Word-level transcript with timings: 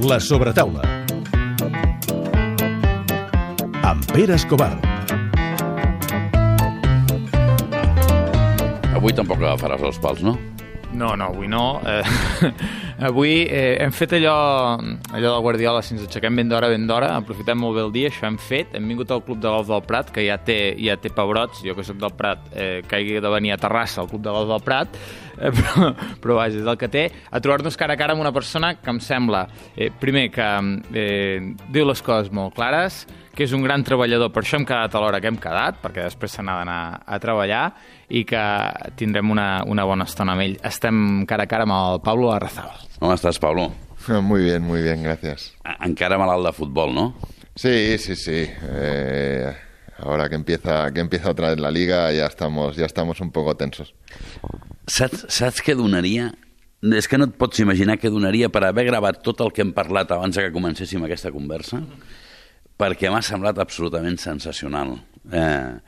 La 0.00 0.20
sobretaula. 0.20 0.82
Amb 3.82 4.04
Pere 4.12 4.36
Escobar. 4.36 4.70
Avui 8.94 9.14
tampoc 9.16 9.42
agafaràs 9.42 9.82
els 9.88 9.98
pals, 9.98 10.22
no? 10.22 10.36
No, 10.92 11.16
no, 11.18 11.32
avui 11.32 11.50
no. 11.50 11.80
Eh, 11.82 12.52
avui 12.98 13.46
eh, 13.46 13.76
hem 13.80 13.92
fet 13.94 14.12
allò, 14.18 14.78
allò 15.12 15.32
del 15.34 15.42
Guardiola, 15.44 15.82
si 15.82 15.94
ens 15.94 16.04
aixequem 16.06 16.40
ben 16.40 16.48
d'hora, 16.50 16.70
ben 16.72 16.86
d'hora, 16.88 17.12
aprofitem 17.16 17.60
molt 17.62 17.76
bé 17.76 17.84
el 17.86 17.92
dia, 17.94 18.10
això 18.10 18.26
hem 18.26 18.38
fet. 18.42 18.74
Hem 18.74 18.88
vingut 18.90 19.12
al 19.14 19.22
Club 19.26 19.40
de 19.42 19.52
Golf 19.52 19.68
del 19.70 19.84
Prat, 19.86 20.10
que 20.14 20.24
ja 20.26 20.38
té, 20.42 20.58
ja 20.82 20.98
té 20.98 21.12
pebrots, 21.14 21.62
jo 21.66 21.76
que 21.78 21.86
sóc 21.86 22.00
del 22.02 22.14
Prat, 22.18 22.50
eh, 22.54 22.82
que 22.88 22.98
hagi 22.98 23.20
de 23.22 23.32
venir 23.34 23.54
a 23.54 23.60
Terrassa, 23.60 24.02
al 24.02 24.10
Club 24.10 24.24
de 24.26 24.34
Golf 24.34 24.50
del 24.50 24.64
Prat, 24.66 24.98
eh, 25.38 25.52
però, 25.60 25.92
però 26.24 26.40
vaja, 26.40 26.58
és 26.58 26.66
el 26.66 26.80
que 26.80 26.90
té, 26.92 27.06
a 27.30 27.42
trobar-nos 27.44 27.78
cara 27.78 27.94
a 27.94 28.00
cara 28.00 28.16
amb 28.16 28.24
una 28.24 28.34
persona 28.34 28.74
que 28.80 28.90
em 28.90 29.00
sembla, 29.04 29.46
eh, 29.76 29.92
primer, 30.00 30.28
que 30.34 30.50
eh, 30.98 31.54
diu 31.70 31.88
les 31.88 32.02
coses 32.02 32.32
molt 32.34 32.56
clares, 32.58 33.04
que 33.38 33.46
és 33.46 33.52
un 33.54 33.62
gran 33.62 33.84
treballador, 33.86 34.32
per 34.34 34.42
això 34.42 34.58
hem 34.58 34.64
quedat 34.66 34.94
a 34.98 34.98
l'hora 34.98 35.20
que 35.22 35.30
hem 35.30 35.36
quedat, 35.38 35.76
perquè 35.78 36.02
després 36.08 36.32
se 36.34 36.42
n'ha 36.42 36.56
d'anar 36.58 36.78
a 37.06 37.18
treballar, 37.22 37.68
i 38.10 38.24
que 38.26 38.40
tindrem 38.98 39.30
una, 39.30 39.62
una 39.62 39.84
bona 39.86 40.08
estona 40.10 40.34
amb 40.34 40.42
ell. 40.42 40.56
Estem 40.66 41.22
cara 41.30 41.46
a 41.46 41.50
cara 41.50 41.62
amb 41.68 41.76
el 41.76 42.00
Pablo 42.02 42.32
Arrazabal. 42.34 42.82
Com 42.98 43.14
estàs, 43.14 43.38
Pablo? 43.38 43.68
Muy 44.08 44.42
bien, 44.42 44.66
muy 44.66 44.82
bien, 44.82 45.06
gracias. 45.06 45.52
Encara 45.86 46.18
malalt 46.18 46.48
de 46.48 46.54
futbol, 46.56 46.90
no? 46.96 47.06
Sí, 47.54 47.98
sí, 48.02 48.16
sí. 48.16 48.42
Eh, 48.42 49.54
ahora 49.98 50.28
que 50.28 50.34
empieza, 50.34 50.92
que 50.92 50.98
empieza 50.98 51.30
otra 51.30 51.50
vez 51.50 51.60
la 51.60 51.70
liga, 51.70 52.10
ya 52.12 52.26
estamos, 52.26 52.74
ya 52.74 52.86
estamos 52.86 53.20
un 53.20 53.30
poco 53.30 53.54
tensos. 53.54 53.94
Saps, 54.90 55.28
saps 55.30 55.62
què 55.62 55.78
donaria? 55.78 56.32
És 56.82 57.06
que 57.06 57.18
no 57.18 57.30
et 57.30 57.38
pots 57.38 57.62
imaginar 57.62 58.00
què 58.02 58.10
donaria 58.10 58.50
per 58.50 58.66
haver 58.66 58.90
gravat 58.90 59.22
tot 59.22 59.46
el 59.46 59.54
que 59.54 59.62
hem 59.62 59.74
parlat 59.74 60.10
abans 60.14 60.34
que 60.34 60.50
comencéssim 60.54 61.06
aquesta 61.06 61.30
conversa, 61.30 61.84
perquè 62.78 63.10
m'ha 63.10 63.22
semblat 63.26 63.58
absolutament 63.58 64.18
sensacional. 64.22 64.94
Eh, 65.34 65.78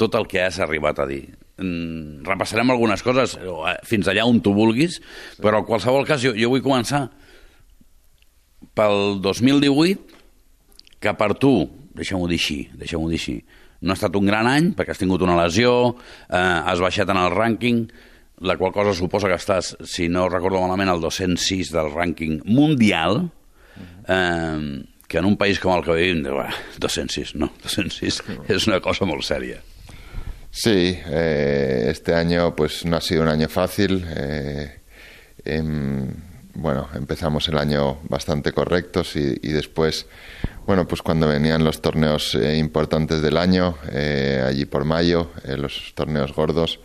tot 0.00 0.16
el 0.16 0.26
que 0.28 0.42
has 0.44 0.58
arribat 0.60 1.00
a 1.00 1.06
dir. 1.08 1.22
Mm, 1.58 2.22
repassarem 2.26 2.70
algunes 2.70 3.02
coses 3.02 3.34
eh, 3.40 3.76
fins 3.88 4.08
allà 4.08 4.26
on 4.28 4.38
tu 4.44 4.52
vulguis, 4.54 5.00
però 5.42 5.62
en 5.62 5.66
qualsevol 5.68 6.06
cas 6.06 6.22
jo, 6.22 6.34
jo 6.38 6.52
vull 6.52 6.62
començar 6.64 7.08
pel 8.78 9.18
2018, 9.24 10.18
que 11.02 11.14
per 11.18 11.32
tu, 11.38 11.52
deixem-ho 11.98 12.28
dir 12.30 12.38
així, 12.38 12.58
deixem-ho 12.78 13.08
dir 13.10 13.18
així, 13.18 13.38
no 13.82 13.94
ha 13.94 13.98
estat 13.98 14.14
un 14.18 14.26
gran 14.26 14.46
any 14.50 14.72
perquè 14.74 14.94
has 14.94 15.00
tingut 15.02 15.22
una 15.26 15.38
lesió, 15.38 15.72
eh, 16.28 16.38
has 16.38 16.82
baixat 16.82 17.10
en 17.10 17.18
el 17.20 17.34
rànquing, 17.34 17.82
la 18.46 18.54
qual 18.58 18.70
cosa 18.74 18.94
suposa 18.94 19.30
que 19.30 19.38
estàs, 19.38 19.72
si 19.82 20.06
no 20.10 20.28
recordo 20.30 20.62
malament, 20.62 20.92
al 20.92 21.02
206 21.02 21.72
del 21.74 21.90
rànquing 21.90 22.38
mundial, 22.46 23.24
eh, 24.06 24.62
que 25.08 25.18
en 25.18 25.24
un 25.24 25.36
país 25.36 25.58
com 25.58 25.72
el 25.74 25.82
que 25.82 25.92
vivim, 25.96 26.22
206, 26.22 27.34
no, 27.34 27.50
206 27.62 28.22
es 28.48 28.66
una 28.66 28.80
cosa 28.80 29.06
muy 29.06 29.22
seria. 29.22 29.62
Sí, 30.50 30.98
eh, 31.06 31.88
este 31.90 32.14
año 32.14 32.54
pues 32.54 32.84
no 32.84 32.96
ha 32.96 33.00
sido 33.00 33.22
un 33.22 33.28
año 33.28 33.48
fácil. 33.48 34.04
Eh, 34.06 34.80
em, 35.44 36.12
bueno, 36.54 36.88
empezamos 36.94 37.48
el 37.48 37.56
año 37.56 38.00
bastante 38.08 38.52
correctos 38.52 39.14
y, 39.16 39.38
y, 39.42 39.52
después, 39.52 40.06
bueno, 40.66 40.88
pues 40.88 41.02
cuando 41.02 41.28
venían 41.28 41.62
los 41.62 41.80
torneos 41.80 42.34
eh, 42.34 42.56
importantes 42.56 43.22
del 43.22 43.36
año, 43.36 43.78
eh, 43.92 44.44
allí 44.44 44.64
por 44.64 44.84
mayo, 44.84 45.30
eh, 45.44 45.56
los 45.56 45.92
torneos 45.94 46.32
gordos, 46.34 46.80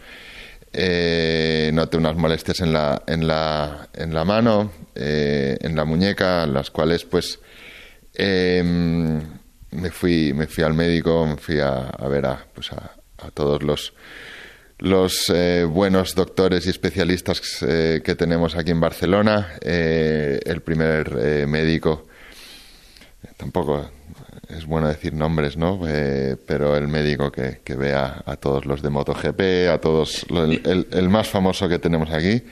eh, 0.72 1.72
noté 1.74 1.98
unas 1.98 2.16
molestias 2.16 2.60
en 2.60 2.72
la, 2.72 3.02
en 3.08 3.26
la, 3.28 3.90
en 3.94 4.14
la 4.14 4.24
mano, 4.24 4.72
en 4.96 5.76
la 5.76 5.86
muñeca, 5.86 6.46
las 6.46 6.70
cuales 6.70 7.04
pues 7.04 7.40
eh, 8.16 9.22
me, 9.74 9.90
fui, 9.90 10.34
me 10.34 10.48
fui 10.48 10.64
al 10.64 10.74
médico, 10.74 11.26
me 11.26 11.38
fui 11.38 11.60
a, 11.60 11.92
ver 12.10 12.26
a, 12.26 12.46
pues 12.54 12.72
a, 12.72 12.92
todos 13.34 13.64
los, 14.80 15.30
eh, 15.30 15.66
buenos 15.70 16.16
doctores 16.16 16.66
y 16.66 16.70
especialistas 16.70 17.42
eh, 17.62 18.02
que 18.04 18.16
tenemos 18.16 18.56
aquí 18.56 18.72
en 18.72 18.80
Barcelona. 18.80 19.54
Eh, 19.62 20.40
el 20.46 20.62
primer 20.62 21.18
eh, 21.20 21.46
médico, 21.48 22.08
tampoco 23.38 23.90
es 24.50 24.66
bueno 24.66 24.88
decir 24.88 25.14
nombres, 25.14 25.58
¿no? 25.58 25.80
Pero 26.46 26.76
el 26.76 26.88
médico 26.88 27.32
que, 27.32 27.62
que 27.64 27.76
vea 27.76 28.24
a 28.26 28.36
todos 28.36 28.66
los 28.66 28.82
de 28.82 28.90
MotoGP, 28.90 29.72
a 29.72 29.80
todos, 29.80 30.26
el, 30.30 31.10
más 31.10 31.30
famoso 31.30 31.68
que 31.68 31.80
tenemos 31.80 32.12
aquí, 32.12 32.44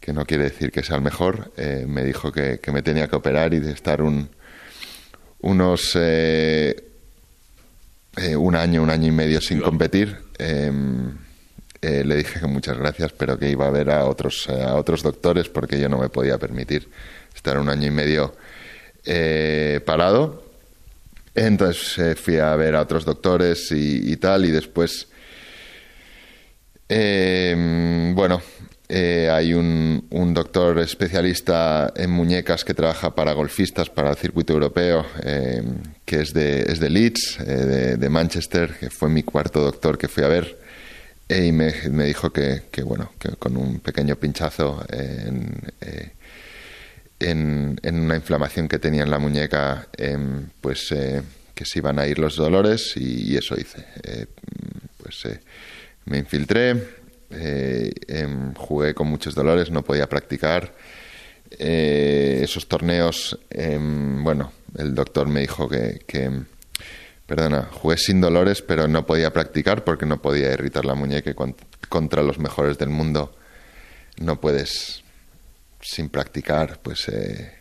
que 0.00 0.12
no 0.12 0.24
quiere 0.24 0.44
decir 0.44 0.70
que 0.70 0.82
sea 0.82 0.96
el 0.96 1.02
mejor, 1.02 1.52
me 1.86 2.04
dijo 2.04 2.32
que, 2.32 2.60
que, 2.60 2.72
me 2.72 2.82
tenía 2.82 3.08
que 3.08 3.16
operar 3.16 3.52
y 3.52 3.58
de 3.58 3.72
estar 3.72 4.00
un, 4.00 4.30
unos 5.40 5.92
eh, 5.94 6.76
eh, 8.16 8.36
un 8.36 8.54
año, 8.54 8.82
un 8.82 8.90
año 8.90 9.08
y 9.08 9.12
medio 9.12 9.40
sin 9.40 9.60
competir. 9.60 10.16
Eh, 10.38 10.72
le 11.80 12.16
dije 12.16 12.40
que 12.40 12.46
muchas 12.46 12.76
gracias, 12.76 13.12
pero 13.12 13.38
que 13.38 13.48
iba 13.48 13.66
a 13.66 13.70
ver 13.70 13.90
a 13.90 14.06
otros, 14.06 14.48
a 14.48 14.74
otros 14.74 15.02
doctores 15.02 15.48
porque 15.48 15.78
yo 15.78 15.88
no 15.88 15.98
me 15.98 16.08
podía 16.08 16.36
permitir 16.36 16.88
estar 17.34 17.56
un 17.58 17.68
año 17.68 17.86
y 17.86 17.90
medio 17.90 18.34
parado. 19.84 20.44
Entonces 21.34 22.18
fui 22.18 22.38
a 22.38 22.56
ver 22.56 22.74
a 22.74 22.82
otros 22.82 23.04
doctores 23.04 23.70
y, 23.70 24.12
y 24.12 24.16
tal, 24.16 24.44
y 24.44 24.50
después, 24.50 25.06
bueno, 26.88 28.42
eh, 28.90 29.28
hay 29.30 29.52
un, 29.52 30.06
doctor 30.32 30.78
especialista 30.78 31.92
en 31.94 32.10
muñecas 32.10 32.64
que 32.64 32.72
trabaja 32.72 33.14
para 33.14 33.34
golfistas, 33.34 33.90
para 33.90 34.10
el 34.10 34.16
circuito 34.16 34.54
europeo, 34.54 35.04
eh, 35.24 35.62
que 36.06 36.22
es 36.22 36.32
de, 36.32 36.62
es 36.62 36.80
de 36.80 36.88
Leeds, 36.88 37.38
eh, 37.40 37.96
de, 37.98 38.08
Manchester, 38.08 38.74
que 38.78 38.88
fue 38.88 39.10
mi 39.10 39.22
cuarto 39.22 39.60
doctor 39.60 39.98
que 39.98 40.08
fui 40.08 40.24
a 40.24 40.28
ver. 40.28 40.58
y 41.28 41.52
me, 41.52 41.72
dijo 42.06 42.32
que, 42.32 42.62
que, 42.70 42.82
bueno, 42.82 43.12
que 43.18 43.30
con 43.36 43.58
un 43.58 43.80
pequeño 43.80 44.16
pinchazo 44.16 44.82
en, 44.88 45.60
en, 47.20 47.78
en, 47.82 48.00
una 48.00 48.16
inflamación 48.16 48.68
que 48.68 48.78
tenía 48.78 49.02
en 49.02 49.10
la 49.10 49.18
muñeca, 49.18 49.88
pues 50.62 50.94
que 51.54 51.64
se 51.66 51.78
iban 51.80 51.98
a 51.98 52.06
ir 52.06 52.18
los 52.18 52.36
dolores 52.36 52.94
y, 52.96 53.32
y 53.32 53.36
eso 53.36 53.54
hice. 53.54 53.84
pues 54.96 55.24
me 56.06 56.18
infiltré, 56.18 56.97
eh, 57.30 57.92
eh, 58.06 58.52
jugué 58.56 58.94
con 58.94 59.08
muchos 59.08 59.34
dolores, 59.34 59.70
no 59.70 59.82
podía 59.82 60.08
practicar. 60.08 60.74
Eh, 61.50 62.40
esos 62.42 62.68
torneos, 62.68 63.38
bueno, 63.50 64.52
el 64.76 64.94
doctor 64.94 65.28
me 65.28 65.40
dijo 65.40 65.68
que, 65.68 66.00
que, 66.06 66.30
perdona, 67.26 67.68
jugué 67.72 67.96
sin 67.96 68.20
dolores, 68.20 68.60
pero 68.62 68.86
no 68.86 69.06
podía 69.06 69.32
practicar 69.32 69.82
porque 69.84 70.04
no 70.04 70.20
podía 70.20 70.52
irritar 70.52 70.84
la 70.84 70.94
muñeca 70.94 71.34
contra 71.88 72.22
los 72.22 72.38
mejores 72.38 72.76
del 72.76 72.90
mundo 72.90 73.34
no 74.20 74.40
puedes 74.40 75.02
sin 75.80 76.08
practicar, 76.08 76.80
pues 76.82 77.08
eh, 77.08 77.52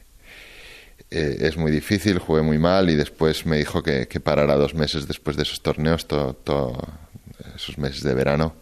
eh, 1.11 1.37
es 1.39 1.57
muy 1.57 1.71
difícil, 1.71 2.19
jugué 2.19 2.41
muy 2.41 2.57
mal 2.57 2.89
y 2.89 2.95
después 2.95 3.45
me 3.45 3.57
dijo 3.57 3.83
que, 3.83 4.07
parara 4.19 4.55
dos 4.55 4.73
meses 4.73 5.07
después 5.07 5.37
de 5.37 5.43
esos 5.43 5.61
torneos, 5.61 6.07
todo, 6.07 6.33
todo 6.33 6.77
esos 7.55 7.77
meses 7.77 8.03
de 8.03 8.13
verano 8.13 8.55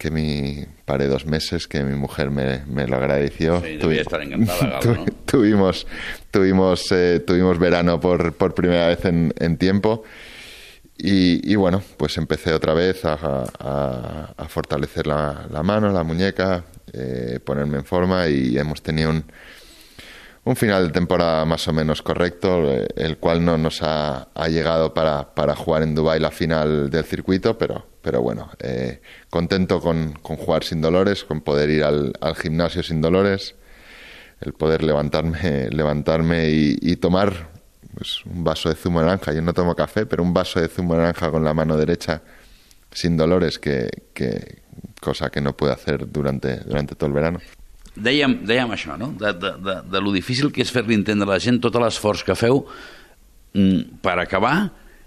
que 0.00 0.10
mi 0.10 0.64
paré 0.86 1.06
dos 1.08 1.26
meses, 1.26 1.68
que 1.68 1.82
mi 1.82 1.94
mujer 1.94 2.30
me, 2.30 2.64
me 2.64 2.86
lo 2.86 2.96
agradeció. 2.96 3.60
Sí, 3.60 3.76
Tuvi, 3.78 3.98
estar 3.98 4.22
encantada, 4.22 4.80
Galo, 4.82 4.94
¿no? 4.96 5.04
tuvimos 5.26 5.86
tuvimos 6.30 6.90
eh, 6.90 7.22
tuvimos 7.24 7.58
verano 7.58 8.00
por, 8.00 8.32
por 8.32 8.54
primera 8.54 8.88
vez 8.88 9.04
en, 9.04 9.34
en 9.38 9.58
tiempo 9.58 10.02
y, 10.96 11.52
y, 11.52 11.54
bueno, 11.56 11.82
pues 11.96 12.16
empecé 12.18 12.52
otra 12.52 12.72
vez 12.74 13.04
a, 13.04 13.14
a, 13.58 14.34
a 14.36 14.48
fortalecer 14.48 15.06
la, 15.06 15.46
la, 15.50 15.62
mano, 15.62 15.90
la 15.92 16.02
muñeca, 16.02 16.64
eh, 16.92 17.38
ponerme 17.42 17.78
en 17.78 17.84
forma 17.84 18.28
y 18.28 18.58
hemos 18.58 18.82
tenido 18.82 19.10
un, 19.10 19.24
un 20.44 20.56
final 20.56 20.86
de 20.86 20.92
temporada 20.92 21.44
más 21.44 21.68
o 21.68 21.72
menos 21.72 22.02
correcto, 22.02 22.72
eh, 22.72 22.86
el 22.96 23.18
cual 23.18 23.44
no 23.44 23.58
nos 23.58 23.82
ha, 23.82 24.28
llegado 24.48 24.94
para, 24.94 25.34
para, 25.34 25.54
jugar 25.54 25.82
en 25.82 25.94
Dubai 25.94 26.18
la 26.18 26.30
final 26.30 26.90
del 26.90 27.04
circuito, 27.04 27.58
pero, 27.58 27.86
pero 28.00 28.22
bueno, 28.22 28.50
eh, 28.58 29.00
contento 29.28 29.80
con, 29.80 30.12
con, 30.22 30.36
jugar 30.36 30.64
sin 30.64 30.80
dolores, 30.80 31.24
con 31.24 31.42
poder 31.42 31.70
ir 31.70 31.84
al, 31.84 32.12
al, 32.20 32.34
gimnasio 32.36 32.82
sin 32.82 33.00
dolores, 33.00 33.54
el 34.40 34.54
poder 34.54 34.82
levantarme, 34.82 35.68
levantarme 35.70 36.48
y, 36.50 36.78
y 36.80 36.96
tomar 36.96 37.50
pues, 37.94 38.24
un 38.24 38.42
vaso 38.42 38.70
de 38.70 38.76
zumo 38.76 39.00
naranja. 39.00 39.32
Yo 39.32 39.42
no 39.42 39.52
tomo 39.52 39.74
café, 39.76 40.06
pero 40.06 40.22
un 40.22 40.32
vaso 40.32 40.60
de 40.60 40.68
zumo 40.68 40.96
naranja 40.96 41.30
con 41.30 41.44
la 41.44 41.52
mano 41.52 41.76
derecha 41.76 42.22
sin 42.92 43.16
dolores, 43.16 43.58
que, 43.58 43.88
que 44.14 44.62
cosa 45.00 45.30
que 45.30 45.40
no 45.40 45.56
puedo 45.56 45.72
hacer 45.72 46.10
durante, 46.10 46.56
durante 46.60 46.94
todo 46.94 47.08
el 47.08 47.12
verano. 47.12 47.40
Dèiem, 48.02 48.40
dèiem 48.48 48.72
això, 48.74 48.96
no? 49.00 49.12
de, 49.18 49.32
de, 49.36 49.54
de, 49.64 49.76
de 49.92 50.02
lo 50.02 50.14
difícil 50.14 50.52
que 50.52 50.64
és 50.64 50.72
fer-li 50.72 50.98
entendre 50.98 51.28
a 51.28 51.34
la 51.34 51.42
gent 51.42 51.60
tot 51.62 51.76
l'esforç 51.80 52.24
que 52.26 52.38
feu 52.38 52.64
mm, 53.54 54.00
per 54.04 54.16
acabar 54.22 54.54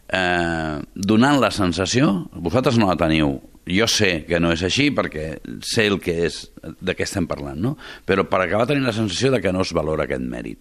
eh, 0.08 0.78
donant 0.94 1.42
la 1.42 1.52
sensació, 1.52 2.30
vosaltres 2.34 2.80
no 2.80 2.90
la 2.92 3.00
teniu, 3.00 3.36
jo 3.70 3.88
sé 3.88 4.26
que 4.28 4.40
no 4.44 4.52
és 4.54 4.64
així 4.68 4.90
perquè 4.96 5.28
sé 5.64 5.88
el 5.88 6.00
que 6.04 6.18
és, 6.28 6.42
de 6.62 6.96
què 6.96 7.06
estem 7.08 7.28
parlant, 7.30 7.60
no? 7.60 7.76
però 8.06 8.28
per 8.30 8.44
acabar 8.44 8.68
tenint 8.70 8.88
la 8.88 8.96
sensació 8.96 9.32
de 9.34 9.42
que 9.44 9.54
no 9.56 9.64
es 9.64 9.74
valora 9.76 10.08
aquest 10.08 10.24
mèrit. 10.24 10.60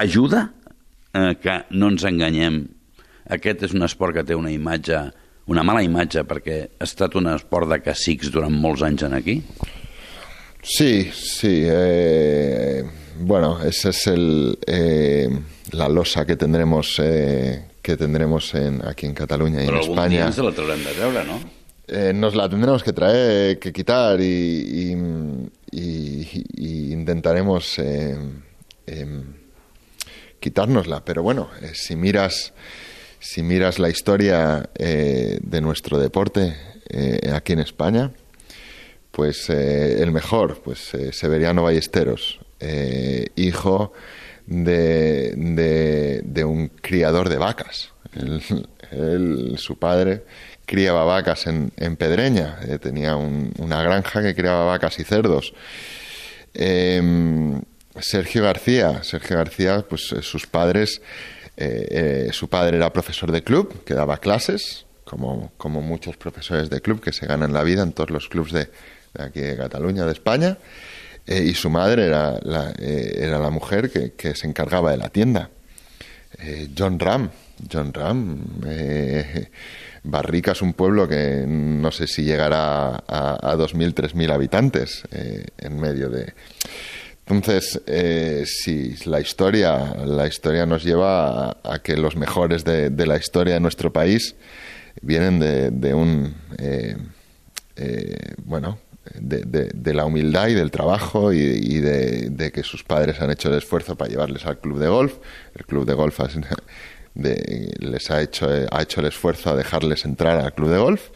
ajuda 0.00 0.48
eh, 1.12 1.34
que 1.40 1.64
no 1.70 1.90
ens 1.92 2.04
enganyem. 2.08 2.62
Aquest 3.30 3.66
és 3.68 3.74
un 3.76 3.84
esport 3.86 4.16
que 4.16 4.24
té 4.26 4.34
una 4.34 4.50
imatge, 4.50 5.02
una 5.50 5.64
mala 5.66 5.82
imatge, 5.84 6.24
perquè 6.26 6.56
ha 6.78 6.86
estat 6.86 7.14
un 7.20 7.28
esport 7.34 7.68
de 7.70 7.80
cacics 7.84 8.30
durant 8.32 8.54
molts 8.54 8.82
anys 8.86 9.04
en 9.06 9.14
aquí. 9.18 9.40
Sí, 10.62 11.10
sí. 11.12 11.62
Eh, 11.66 12.84
bueno, 13.20 13.62
esa 13.62 13.90
es 13.90 14.06
el, 14.06 14.58
eh, 14.66 15.28
la 15.72 15.88
losa 15.88 16.24
que 16.26 16.36
tendremos 16.36 16.96
eh, 17.02 17.64
que 17.82 17.96
tendremos 17.96 18.54
en, 18.54 18.86
aquí 18.86 19.06
en 19.06 19.14
Cataluña 19.14 19.62
y 19.62 19.66
en 19.68 19.70
España. 19.90 20.26
la 21.12 21.24
no? 21.24 21.40
Eh, 21.88 22.12
nos 22.14 22.34
la 22.34 22.48
tendremos 22.48 22.82
que 22.82 22.92
traer, 22.92 23.58
que 23.58 23.72
quitar 23.72 24.20
y, 24.20 24.24
y, 24.24 24.92
y- 25.72 26.44
y 26.56 26.92
intentaremos 26.92 27.78
eh, 27.78 28.16
em, 28.86 29.22
quitárnosla. 30.38 31.04
Pero 31.04 31.22
bueno, 31.22 31.48
eh, 31.62 31.72
si 31.74 31.96
miras 31.96 32.52
si 33.18 33.42
miras 33.42 33.78
la 33.78 33.90
historia 33.90 34.70
eh, 34.78 35.38
de 35.42 35.60
nuestro 35.60 35.98
deporte 35.98 36.54
eh, 36.88 37.30
aquí 37.34 37.52
en 37.54 37.58
España, 37.60 38.12
pues 39.10 39.50
eh, 39.50 40.02
el 40.02 40.12
mejor, 40.12 40.60
pues 40.62 40.94
eh, 40.94 41.12
Severiano 41.12 41.62
Ballesteros, 41.64 42.38
eh, 42.60 43.26
hijo 43.36 43.92
de, 44.46 45.34
de, 46.24 46.44
un 46.44 46.68
criador 46.68 47.28
de 47.28 47.38
vacas. 47.38 47.92
Su 49.56 49.78
padre 49.78 50.24
criaba 50.66 51.04
vacas 51.04 51.46
en, 51.46 51.72
en 51.76 51.96
Pedreña, 51.96 52.58
tenía 52.80 53.16
un- 53.16 53.52
una 53.58 53.82
granja 53.82 54.22
que 54.22 54.34
criaba 54.34 54.64
vacas 54.64 54.98
y 54.98 55.04
cerdos. 55.04 55.52
Em, 56.54 57.60
Sergio 58.00 58.42
García, 58.42 59.02
Sergio 59.02 59.36
García, 59.36 59.84
pues 59.88 60.02
sus 60.22 60.46
padres, 60.46 61.00
su 62.32 62.48
padre 62.48 62.76
era 62.78 62.92
profesor 62.92 63.30
de 63.32 63.42
club, 63.42 63.84
que 63.84 63.94
daba 63.94 64.18
clases, 64.18 64.86
como, 65.04 65.52
como 65.56 65.80
muchos 65.82 66.16
profesores 66.16 66.70
de 66.70 66.80
club 66.80 67.00
que 67.00 67.12
se 67.12 67.26
ganan 67.26 67.52
la 67.52 67.62
vida 67.64 67.82
en 67.82 67.92
todos 67.92 68.10
los 68.10 68.28
clubs 68.28 68.52
de, 68.52 68.68
de 69.14 69.24
aquí 69.24 69.40
de 69.40 69.56
Cataluña, 69.56 70.04
de 70.04 70.12
España, 70.12 70.56
eh, 71.26 71.44
y 71.44 71.54
su 71.54 71.70
madre 71.70 72.06
era 72.06 72.38
la, 72.42 72.72
eh, 72.78 73.18
era 73.20 73.38
la 73.38 73.50
mujer 73.50 73.90
que, 73.90 74.12
que 74.12 74.34
se 74.34 74.46
encargaba 74.46 74.90
de 74.90 74.96
la 74.96 75.08
tienda. 75.10 75.50
Eh, 76.38 76.68
John 76.76 76.98
Ram, 76.98 77.30
John 77.70 77.92
Ram, 77.92 78.38
Barrica 80.02 80.52
es 80.52 80.62
un 80.62 80.72
pueblo 80.72 81.06
que 81.06 81.44
no 81.46 81.92
sé 81.92 82.06
si 82.06 82.24
llegará 82.24 83.04
a, 83.06 83.52
a 83.52 83.56
2.000, 83.56 83.94
3.000 83.94 84.32
habitantes 84.32 85.02
en 85.12 85.78
medio 85.78 86.08
de... 86.08 86.32
Entonces, 87.26 87.80
si 88.46 88.96
la 89.04 89.20
historia, 89.20 89.94
la 90.04 90.26
historia 90.26 90.66
nos 90.66 90.82
lleva 90.82 91.50
a, 91.50 91.56
a 91.62 91.78
que 91.80 91.96
los 91.96 92.16
mejores 92.16 92.64
de, 92.64 92.90
la 93.06 93.18
historia 93.18 93.54
de 93.54 93.60
nuestro 93.60 93.92
país 93.92 94.34
vienen 95.02 95.38
de, 95.38 95.70
de 95.70 95.94
un, 95.94 96.34
bueno, 98.46 98.78
de, 99.18 99.42
de- 99.42 99.70
de 99.74 99.94
la 99.94 100.04
humildad 100.04 100.48
y 100.48 100.54
del 100.54 100.70
trabajo 100.70 101.32
y, 101.32 101.38
y 101.38 101.78
de, 101.78 102.30
de 102.30 102.50
que 102.52 102.62
sus 102.62 102.84
padres 102.84 103.20
han 103.20 103.30
hecho 103.30 103.48
el 103.48 103.56
esfuerzo 103.58 103.96
para 103.96 104.10
llevarles 104.10 104.46
al 104.46 104.58
club 104.60 104.78
de 104.78 104.88
golf. 104.88 105.14
El 105.54 105.64
club 105.66 105.84
de 105.86 105.94
golf 105.94 106.18
les 107.14 108.10
ha 108.10 108.22
hecho, 108.22 108.48
ha 108.70 108.82
hecho 108.82 109.00
el 109.00 109.06
esfuerzo 109.06 109.50
a 109.50 109.56
dejarles 109.56 110.04
entrar 110.04 110.38
al 110.38 110.54
club 110.54 110.70
de 110.70 110.78
golf. 110.78 111.08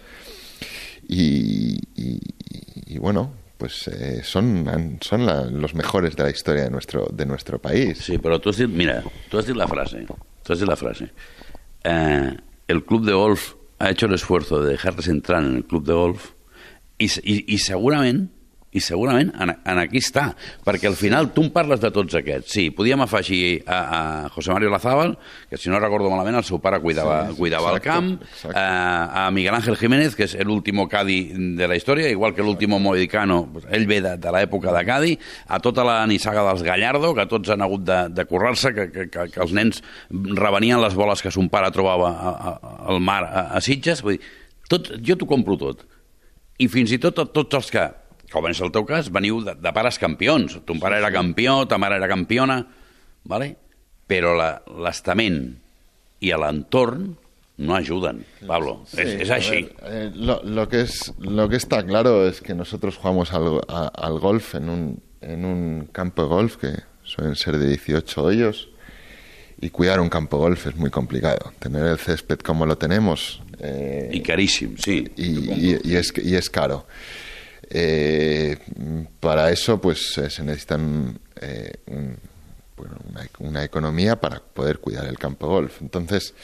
Y, 1.09 1.79
y- 1.95 2.99
bueno, 2.99 3.33
pues 3.59 3.89
eh, 3.89 4.23
son, 4.23 4.99
son 5.01 5.61
los 5.61 5.75
mejores 5.75 6.17
de 6.17 6.23
la 6.23 6.31
historia 6.31 6.65
de 6.65 6.71
nuestro, 6.71 7.07
de 7.13 7.27
nuestro 7.27 7.59
país. 7.61 7.99
Sí, 7.99 8.19
però 8.19 8.39
tu 8.41 8.49
has 8.51 8.57
dit, 8.57 8.69
mira, 8.69 9.03
tu 9.31 9.39
has 9.39 9.47
dit 9.47 9.57
la 9.57 9.67
frase, 9.69 10.07
tu 10.43 10.53
has 10.53 10.61
dit 10.61 10.69
la 10.69 10.77
frase. 10.77 11.11
Eh, 11.85 12.37
el 12.69 12.85
club 12.85 13.05
de 13.05 13.13
golf 13.13 13.55
ha 13.79 13.91
hecho 13.91 14.07
el 14.07 14.15
esfuerzo 14.15 14.63
de 14.63 14.71
dejarles 14.71 15.09
entrar 15.09 15.43
en 15.43 15.57
el 15.57 15.65
club 15.65 15.85
de 15.85 15.93
golf 15.93 16.31
i, 16.99 17.07
i, 17.07 17.37
i 17.55 17.59
segurament 17.59 18.27
i 18.75 18.81
segurament 18.83 19.31
en, 19.39 19.53
en 19.55 19.79
aquí 19.79 20.01
està, 20.03 20.33
perquè 20.67 20.89
al 20.91 20.97
final 20.99 21.29
tu 21.35 21.45
em 21.47 21.51
parles 21.55 21.79
de 21.79 21.93
tots 21.95 22.17
aquests. 22.19 22.51
Sí, 22.57 22.65
podíem 22.75 23.05
afegir 23.05 23.63
a, 23.71 23.77
a 23.79 24.01
José 24.35 24.51
Mario 24.51 24.73
Lazábal, 24.73 25.15
que 25.49 25.61
si 25.63 25.71
no 25.71 25.79
recordo 25.79 26.11
malament 26.11 26.41
el 26.41 26.47
seu 26.47 26.59
pare 26.63 26.81
cuidava, 26.83 27.21
Sí, 27.31 27.37
cuidava 27.39 27.71
el 27.71 27.79
exacto, 27.79 28.01
camp, 28.01 28.27
exacto. 28.27 28.59
a, 28.59 29.27
a 29.27 29.31
Miguel 29.31 29.55
Ángel 29.55 29.79
Jiménez, 29.79 30.19
que 30.19 30.27
és 30.27 30.35
l'último 30.43 30.89
Cadi 30.91 31.21
de 31.55 31.71
la 31.71 31.79
història, 31.79 32.11
igual 32.11 32.35
que 32.35 32.43
l'último 32.43 32.83
Moedicano, 32.83 33.45
pues, 33.55 33.71
ell 33.71 33.87
ve 33.87 34.01
de, 34.03 34.17
de 34.19 34.35
l'època 34.35 34.75
de 34.75 34.85
Cadi, 34.91 35.15
a 35.47 35.63
tota 35.63 35.87
la 35.87 36.01
nissaga 36.11 36.43
dels 36.51 36.67
Gallardo, 36.67 37.15
que 37.15 37.31
tots 37.31 37.55
han 37.55 37.63
hagut 37.63 37.87
de, 37.87 38.03
de 38.11 38.27
currar-se, 38.27 38.75
que, 38.75 38.91
que, 38.91 39.07
que, 39.07 39.31
que 39.31 39.45
els 39.47 39.55
nens 39.55 39.85
revenien 40.11 40.83
les 40.83 40.99
boles 40.99 41.23
que 41.23 41.31
son 41.31 41.47
pare 41.47 41.71
trobava 41.71 42.11
a, 42.11 42.35
a, 42.35 42.77
al 42.91 42.99
mar 42.99 43.23
a, 43.23 43.49
a 43.55 43.63
Sitges, 43.63 44.03
vull 44.03 44.19
dir, 44.19 44.33
tot, 44.67 44.97
jo 44.99 45.15
t'ho 45.15 45.31
compro 45.31 45.55
tot. 45.63 45.87
I 46.59 46.69
fins 46.69 46.93
i 46.95 46.99
tot 47.03 47.19
tots 47.35 47.55
els 47.59 47.71
que, 47.71 47.85
com 48.33 48.47
és 48.51 48.61
el 48.63 48.71
teu 48.75 48.85
cas, 48.87 49.11
veniu 49.11 49.41
de, 49.45 49.55
de 49.59 49.73
pares 49.75 49.99
campions. 49.99 50.61
Ton 50.67 50.79
pare 50.83 50.99
era 51.01 51.11
campió, 51.13 51.65
ta 51.67 51.79
mare 51.79 51.97
era 51.97 52.09
campiona, 52.09 52.61
¿vale? 53.25 53.57
però 54.07 54.35
la- 54.37 54.61
l'estament 54.85 55.55
i 56.21 56.29
l'entorn 56.37 57.15
no 57.57 57.75
ayuden, 57.75 58.25
Pablo. 58.47 58.83
és, 58.93 59.09
Sí, 59.09 59.17
és 59.23 59.31
així. 59.31 59.63
ver, 59.63 59.77
eh, 59.83 60.11
lo, 60.15 60.41
lo 60.45 60.69
que 60.69 60.83
es, 60.83 61.13
lo 61.19 61.49
que 61.49 61.57
está 61.57 61.83
claro 61.87 62.27
es 62.29 62.41
que 62.43 62.55
nosotros 62.55 62.97
jugamos 62.97 63.33
al, 63.33 63.61
a- 63.69 63.89
al 63.95 64.19
golf 64.19 64.55
en 64.57 64.69
un, 64.69 65.03
en 65.23 65.45
un 65.45 65.89
campo 65.93 66.23
de 66.23 66.29
golf 66.29 66.57
que 66.57 66.73
suelen 67.03 67.35
ser 67.37 67.57
de 67.59 67.67
18 67.69 68.23
hoyos 68.23 68.69
y 69.61 69.71
cuidar 69.71 70.01
un 70.01 70.09
campo 70.11 70.37
de 70.37 70.43
golf 70.43 70.67
es 70.67 70.77
muy 70.77 70.91
complicado. 70.91 71.53
Tener 71.61 71.87
el 71.87 71.99
césped 71.99 72.41
como 72.41 72.67
lo 72.67 72.77
tenemos 72.77 73.41
eh, 73.61 74.11
I 74.13 74.21
caríssim, 74.21 74.77
sí. 74.79 75.05
y, 75.17 75.51
y- 75.51 75.81
y 75.85 75.97
es, 75.97 76.13
y 76.23 76.35
es 76.35 76.49
caro. 76.51 76.87
Eh, 77.71 78.57
para 79.21 79.51
eso, 79.51 79.81
pues 79.81 80.17
eh, 80.19 80.29
se 80.31 80.43
necesitan 80.45 81.19
eh, 81.41 81.73
un- 81.87 82.17
bueno, 82.77 82.97
una, 83.09 83.27
una 83.39 83.65
economía 83.65 84.21
para 84.21 84.41
poder 84.41 84.79
cuidar 84.81 85.07
el 85.07 85.19
campo 85.19 85.47
de 85.47 85.53
golf. 85.53 85.81
Entonces, 85.81 86.35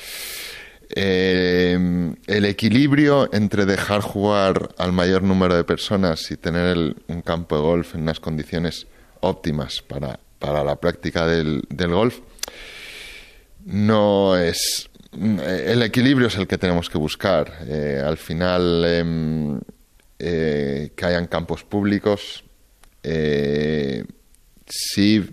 eh, 0.94 2.12
el 2.26 2.44
equilibrio 2.44 3.32
entre 3.32 3.64
dejar 3.66 4.00
jugar 4.00 4.74
al 4.78 4.92
mayor 4.92 5.22
número 5.22 5.54
de 5.56 5.64
personas 5.64 6.30
y 6.30 6.36
tener 6.36 6.76
el- 6.76 6.96
un 7.08 7.22
campo 7.22 7.56
de 7.56 7.62
golf 7.62 7.94
en 7.94 8.02
unas 8.02 8.18
condiciones 8.20 8.86
óptimas 9.20 9.82
para, 9.82 10.18
para 10.38 10.64
la 10.64 10.76
práctica 10.76 11.26
del, 11.26 11.62
del 11.68 11.90
golf 11.90 12.18
no 13.64 14.36
es 14.36 14.89
el 15.12 15.82
equilibrio 15.82 16.28
es 16.28 16.36
el 16.36 16.46
que 16.46 16.58
tenemos 16.58 16.88
que 16.88 16.98
buscar 16.98 17.52
Eh, 17.66 18.02
al 18.04 18.16
final 18.16 18.84
em, 18.84 19.60
eh, 20.18 20.92
que 20.94 21.06
hayan 21.06 21.26
campos 21.26 21.64
públicos 21.64 22.44
eh, 23.02 24.04
sí 24.66 25.24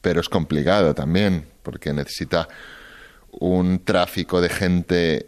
pero 0.00 0.20
es 0.20 0.28
complicado 0.28 0.94
también 0.94 1.44
porque 1.62 1.92
necesita 1.92 2.48
un 3.30 3.84
tráfico 3.84 4.40
de 4.40 4.48
gente 4.48 5.26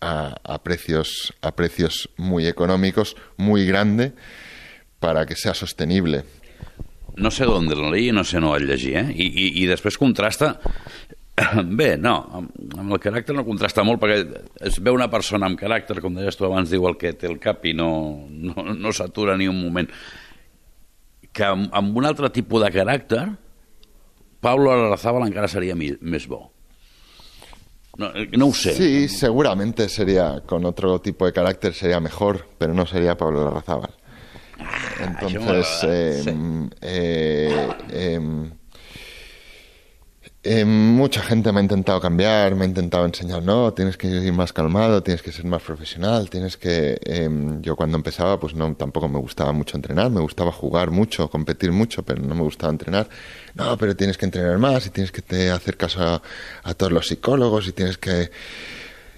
a, 0.00 0.62
precios 0.62 1.34
a 1.40 1.54
precios 1.54 2.08
muy 2.16 2.46
económicos 2.46 3.16
muy 3.36 3.66
grande 3.66 4.12
para 4.98 5.26
que 5.26 5.36
sea 5.36 5.54
sostenible 5.54 6.24
No 7.16 7.30
sé 7.30 7.44
d'on 7.44 7.70
el 7.70 7.90
leí 7.92 8.10
no 8.10 8.24
sé 8.24 8.40
no 8.40 8.50
vaig 8.50 8.64
llegir, 8.66 8.96
eh? 8.96 9.12
I, 9.14 9.68
contrasta... 9.98 10.60
Bé, 11.78 11.94
no, 11.98 12.14
amb, 12.38 12.50
amb 12.78 12.94
el 12.94 13.00
caràcter 13.02 13.34
no 13.34 13.46
contrasta 13.46 13.82
molt 13.86 14.02
perquè 14.02 14.42
es 14.68 14.78
veu 14.78 14.94
una 14.94 15.10
persona 15.10 15.48
amb 15.50 15.58
caràcter, 15.58 15.98
com 16.02 16.14
deies 16.14 16.38
tu 16.38 16.46
abans, 16.46 16.70
diu 16.70 16.86
el 16.86 16.98
que 17.00 17.14
té 17.18 17.26
el 17.30 17.40
cap 17.42 17.64
i 17.66 17.74
no, 17.74 17.88
no, 18.30 18.68
no 18.74 18.94
s'atura 18.94 19.36
ni 19.40 19.50
un 19.50 19.58
moment. 19.58 19.90
Que 21.34 21.48
amb, 21.48 21.66
amb 21.74 21.98
un 21.98 22.06
altre 22.06 22.30
tipus 22.30 22.62
de 22.62 22.70
caràcter, 22.74 23.24
Pablo 24.44 24.70
Arazábal 24.70 25.26
encara 25.26 25.50
seria 25.50 25.74
mi, 25.74 25.90
més 26.00 26.28
bo. 26.30 26.44
No, 27.96 28.10
eh, 28.14 28.28
no 28.36 28.46
ho 28.46 28.54
sé. 28.54 28.74
Sí, 28.74 29.08
seguramente 29.08 29.88
sería, 29.88 30.42
con 30.46 30.64
otro 30.64 31.00
tipo 31.00 31.26
de 31.26 31.32
carácter 31.32 31.74
sería 31.74 32.00
mejor, 32.00 32.48
pero 32.58 32.74
no 32.74 32.86
sería 32.86 33.16
Pablo 33.16 33.44
Larrazábal. 33.44 33.94
Entonces, 35.00 35.40
això 35.42 35.88
m'agrada, 35.88 36.30
em, 36.30 36.70
eh, 36.80 38.50
em, 40.44 40.68
mucha 40.68 41.22
gente 41.22 41.50
me 41.52 41.60
ha 41.60 41.62
intentado 41.62 42.00
cambiar, 42.00 42.54
me 42.54 42.64
ha 42.64 42.68
intentado 42.68 43.06
enseñar, 43.06 43.42
no, 43.42 43.72
tienes 43.72 43.96
que 43.96 44.06
ir 44.06 44.32
más 44.32 44.52
calmado, 44.52 45.02
tienes 45.02 45.22
que 45.22 45.32
ser 45.32 45.44
más 45.46 45.62
profesional, 45.62 46.28
tienes 46.30 46.56
que... 46.56 46.98
em, 47.02 47.60
yo 47.62 47.74
cuando 47.76 47.96
empezaba, 47.96 48.38
pues 48.38 48.54
no, 48.54 48.74
tampoco 48.76 49.08
me 49.08 49.18
gustaba 49.18 49.52
mucho 49.52 49.76
entrenar, 49.76 50.10
me 50.10 50.20
gustaba 50.20 50.52
jugar 50.52 50.90
mucho, 50.90 51.28
competir 51.30 51.72
mucho, 51.72 52.02
pero 52.02 52.22
no 52.22 52.34
me 52.34 52.42
gustaba 52.42 52.70
entrenar. 52.72 53.08
No, 53.54 53.76
pero 53.78 53.96
tienes 53.96 54.18
que 54.18 54.26
entrenar 54.26 54.58
más 54.58 54.86
y 54.86 54.90
tienes 54.90 55.10
que 55.12 55.22
te- 55.22 55.50
hacer 55.50 55.76
caso 55.76 56.00
a, 56.62 56.74
todos 56.74 56.92
los 56.92 57.06
psicólogos 57.08 57.66
y 57.68 57.72
tienes 57.72 57.96
que 57.98 58.30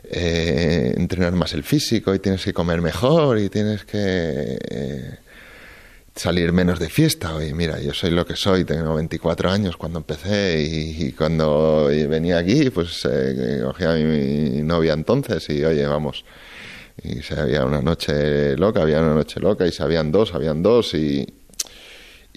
eh, 0.04 0.94
entrenar 0.96 1.32
más 1.32 1.52
el 1.54 1.64
físico 1.64 2.14
y 2.14 2.18
tienes 2.20 2.44
que 2.44 2.52
comer 2.52 2.80
mejor 2.80 3.38
y 3.38 3.48
tienes 3.48 3.84
que... 3.84 5.25
salir 6.16 6.52
menos 6.52 6.78
de 6.78 6.88
fiesta. 6.88 7.34
Oye, 7.34 7.54
mira, 7.54 7.78
yo 7.80 7.92
soy 7.92 8.10
lo 8.10 8.26
que 8.26 8.36
soy, 8.36 8.64
tengo 8.64 8.94
24 8.94 9.50
años 9.50 9.76
cuando 9.76 9.98
empecé 9.98 10.62
y, 10.62 11.12
cuando 11.12 11.86
venía 11.86 12.38
aquí, 12.38 12.70
pues 12.70 13.06
eh, 13.10 13.60
cogía 13.62 13.92
a 13.92 13.94
mi, 13.96 14.62
novia 14.62 14.94
entonces 14.94 15.48
y 15.50 15.64
oye, 15.64 15.86
vamos. 15.86 16.24
Y 17.02 17.22
se 17.22 17.38
había 17.38 17.64
una 17.64 17.82
noche 17.82 18.56
loca, 18.56 18.82
había 18.82 19.00
una 19.02 19.14
noche 19.14 19.38
loca 19.38 19.66
y 19.66 19.72
se 19.72 19.82
habían 19.82 20.10
dos, 20.10 20.34
habían 20.34 20.62
dos 20.62 20.94
y, 20.94 21.26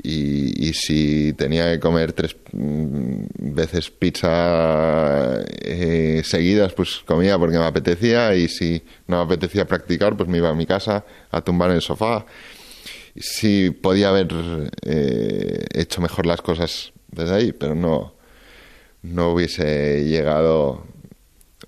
y, 0.04 0.68
y, 0.68 0.74
si 0.74 1.34
tenía 1.34 1.72
que 1.72 1.80
comer 1.80 2.12
tres 2.12 2.36
mm, 2.52 3.24
veces 3.38 3.90
pizza 3.90 5.40
eh, 5.62 6.22
seguidas, 6.26 6.74
pues 6.74 7.02
comía 7.06 7.40
porque 7.40 7.58
me 7.58 7.66
apetecía 7.66 8.36
y 8.36 8.50
si 8.50 8.84
no 9.08 9.18
me 9.18 9.24
apetecía 9.24 9.66
practicar, 9.66 10.18
pues 10.18 10.28
me 10.28 10.40
iba 10.40 10.50
a 10.50 10.54
mi 10.54 10.66
casa 10.66 11.06
a 11.32 11.42
tumbar 11.42 11.70
en 11.70 11.78
el 11.78 11.82
sofá. 11.82 12.26
Sí 13.20 13.72
podía 13.72 14.10
haber 14.10 14.28
eh, 14.86 15.66
hecho 15.74 16.00
mejor 16.02 16.26
las 16.26 16.42
cosas 16.42 16.94
desde 17.12 17.36
ahí, 17.36 17.52
pero 17.52 17.76
no, 17.76 18.16
no 19.02 19.34
hubiese 19.34 20.06
llegado 20.06 20.86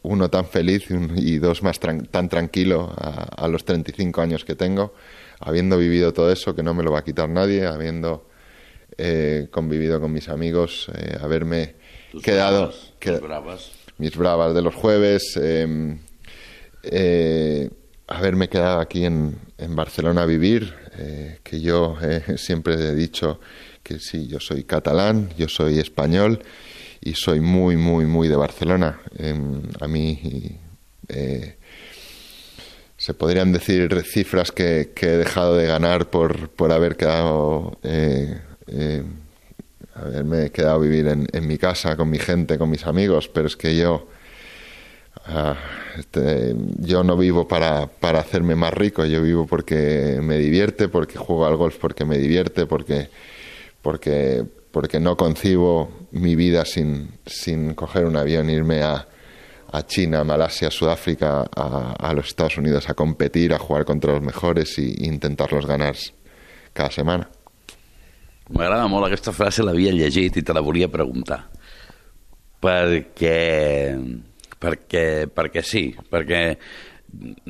uno 0.03 0.29
tan 0.29 0.45
feliz 0.45 0.85
y 1.17 1.37
dos 1.39 1.61
más 1.61 1.79
tran 1.79 2.05
tan 2.05 2.29
tranquilo 2.29 2.93
a, 2.97 3.43
a 3.43 3.47
los 3.49 3.65
35 3.65 4.21
años 4.21 4.45
que 4.45 4.55
tengo 4.55 4.93
habiendo 5.41 5.77
vivido 5.77 6.13
todo 6.13 6.31
eso, 6.31 6.55
que 6.55 6.63
no 6.63 6.73
me 6.73 6.83
lo 6.83 6.91
va 6.91 6.99
a 6.99 7.03
quitar 7.03 7.27
nadie, 7.27 7.65
habiendo 7.65 8.29
eh, 8.97 9.47
convivido 9.51 9.99
con 9.99 10.13
mis 10.13 10.29
amigos, 10.29 10.89
eh, 10.95 11.17
haberme 11.19 11.75
Tus 12.11 12.23
quedado... 12.23 12.67
bravas, 12.67 12.93
que- 12.99 13.11
tus 13.11 13.21
bravas. 13.21 13.71
mis 13.97 14.15
bravas 14.15 14.53
de 14.55 14.61
los 14.61 14.73
jueves, 14.75 15.35
eh, 15.41 15.97
eh, 16.83 17.69
haberme 18.11 18.49
quedado 18.49 18.79
aquí 18.79 19.05
en, 19.05 19.37
en 19.57 19.75
Barcelona 19.75 20.23
a 20.23 20.25
vivir, 20.25 20.73
eh, 20.97 21.39
que 21.43 21.61
yo 21.61 21.97
eh, 22.01 22.23
siempre 22.37 22.75
he 22.75 22.95
dicho 22.95 23.39
que 23.83 23.99
sí, 23.99 24.27
yo 24.27 24.39
soy 24.39 24.63
catalán, 24.63 25.29
yo 25.37 25.47
soy 25.47 25.79
español 25.79 26.41
y 27.01 27.13
soy 27.13 27.39
muy, 27.39 27.77
muy, 27.77 28.05
muy 28.05 28.27
de 28.27 28.35
Barcelona. 28.35 28.99
Em, 29.17 29.63
a 29.79 29.87
mí 29.87 30.57
eh, 31.07 31.57
se 32.97 33.13
podrían 33.13 33.51
decir 33.51 34.03
cifras 34.03 34.51
que, 34.51 34.91
que 34.93 35.07
he 35.07 35.17
dejado 35.17 35.55
de 35.55 35.65
ganar 35.65 36.09
por, 36.09 36.49
por 36.49 36.71
haber 36.71 36.95
quedado... 36.95 37.77
eh, 37.83 38.39
eh, 38.67 39.03
haberme 39.93 40.51
quedado 40.51 40.75
a 40.75 40.79
vivir 40.79 41.07
en, 41.07 41.27
en 41.31 41.47
mi 41.47 41.57
casa, 41.57 41.95
con 41.95 42.09
mi 42.09 42.17
gente, 42.17 42.57
con 42.57 42.69
mis 42.69 42.85
amigos, 42.85 43.27
pero 43.27 43.47
es 43.47 43.55
que 43.55 43.75
yo, 43.75 44.07
ah, 45.25 45.55
este, 45.97 46.55
yo 46.79 47.03
no 47.03 47.17
vivo 47.17 47.47
para, 47.47 47.87
para 47.87 48.19
hacerme 48.19 48.55
más 48.55 48.73
rico, 48.73 49.05
yo 49.05 49.21
vivo 49.21 49.45
porque 49.47 50.19
me 50.21 50.37
divierte, 50.37 50.87
porque 50.87 51.17
juego 51.17 51.45
al 51.45 51.57
golf 51.57 51.77
porque 51.79 52.05
me 52.05 52.17
divierte, 52.17 52.65
porque, 52.65 53.09
porque, 53.81 54.43
porque 54.71 54.99
no 54.99 55.17
concibo 55.17 56.07
mi 56.11 56.35
vida 56.35 56.65
sin, 56.65 57.11
sin 57.25 57.73
coger 57.73 58.05
un 58.05 58.17
avión 58.17 58.49
irme 58.49 58.81
a, 58.81 59.07
a 59.71 59.85
China, 59.85 60.23
Malasia, 60.23 60.69
Sudáfrica, 60.69 61.43
a, 61.55 62.13
los 62.13 62.27
Estados 62.27 62.57
Unidos 62.57 62.89
a 62.89 62.93
competir, 62.93 63.53
a 63.53 63.59
jugar 63.59 63.85
contra 63.85 64.13
los 64.13 64.21
mejores 64.21 64.77
e 64.77 65.05
intentarlos 65.05 65.65
ganar 65.65 65.95
cada 66.73 66.91
semana. 66.91 67.29
M'agrada 68.51 68.87
molt 68.91 69.07
aquesta 69.07 69.31
frase, 69.31 69.63
l'havia 69.63 69.93
llegit 69.95 70.35
i 70.35 70.43
te 70.43 70.51
la 70.51 70.63
volia 70.63 70.89
preguntar. 70.91 71.45
Perquè, 72.61 73.95
perquè, 74.61 75.05
perquè 75.33 75.63
sí, 75.65 75.89
perquè 76.11 76.41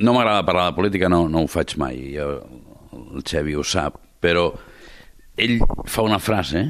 no 0.02 0.14
m'agrada 0.14 0.46
parlar 0.46 0.70
de 0.70 0.76
política, 0.78 1.10
no, 1.12 1.26
no 1.30 1.44
ho 1.44 1.50
faig 1.50 1.76
mai, 1.80 2.00
jo, 2.16 2.30
el 2.92 3.26
Xevi 3.26 3.54
ho 3.56 3.64
sap, 3.66 4.00
però 4.22 4.48
ell 5.36 5.60
fa 5.88 6.06
una 6.06 6.20
frase, 6.22 6.64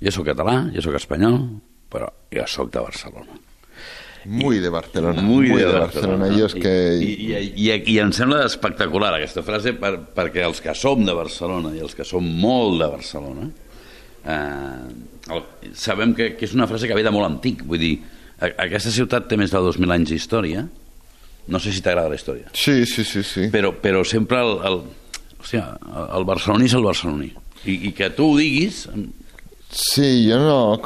jo 0.00 0.14
sóc 0.14 0.30
català, 0.30 0.62
jo 0.74 0.84
sóc 0.84 0.96
espanyol, 0.98 1.42
però 1.92 2.08
jo 2.34 2.46
sóc 2.48 2.72
de 2.74 2.82
Barcelona. 2.84 3.44
Muy 4.28 4.58
de 4.58 4.68
Barcelona. 4.68 5.22
Muy, 5.22 5.48
muy 5.48 5.60
de, 5.60 5.66
de 5.66 5.78
Barcelona. 5.78 6.26
Barcelona. 6.26 6.38
Jo 6.38 6.48
és 6.50 6.54
que... 6.58 6.72
I, 7.00 7.12
i, 7.30 7.38
i, 7.64 7.68
i, 7.94 7.94
em 8.02 8.10
sembla 8.12 8.42
espectacular 8.44 9.14
aquesta 9.16 9.44
frase 9.46 9.72
per, 9.78 9.94
perquè 10.14 10.42
els 10.44 10.60
que 10.60 10.74
som 10.76 11.04
de 11.06 11.14
Barcelona 11.16 11.72
i 11.76 11.80
els 11.84 11.96
que 11.96 12.04
som 12.04 12.26
molt 12.42 12.76
de 12.82 12.90
Barcelona 12.92 13.46
eh, 14.28 15.38
sabem 15.72 16.12
que, 16.18 16.32
que 16.36 16.48
és 16.48 16.56
una 16.58 16.68
frase 16.68 16.90
que 16.90 16.98
ve 16.98 17.06
de 17.06 17.14
molt 17.14 17.28
antic. 17.30 17.64
Vull 17.68 17.80
dir, 17.80 17.94
aquesta 18.38 18.92
ciutat 18.94 19.26
té 19.30 19.38
més 19.38 19.50
de 19.50 19.60
2.000 19.62 19.94
anys 19.94 20.12
d'història. 20.12 20.66
No 21.48 21.58
sé 21.58 21.72
si 21.72 21.82
t'agrada 21.82 22.12
la 22.12 22.18
història. 22.18 22.50
Sí, 22.52 22.84
sí, 22.86 23.04
sí, 23.04 23.22
sí. 23.24 23.48
Però, 23.52 23.72
però 23.82 24.04
sempre 24.06 24.40
el, 24.44 24.58
el, 24.68 24.82
hòstia, 25.40 25.64
el 26.16 26.26
barceloní 26.28 26.68
és 26.68 26.76
el 26.76 26.84
barceloní. 26.84 27.32
I, 27.64 27.78
I 27.88 27.94
que 27.96 28.10
tu 28.14 28.32
ho 28.32 28.36
diguis... 28.38 28.86
Sí, 29.70 30.24
yo 30.24 30.38
no, 30.38 30.80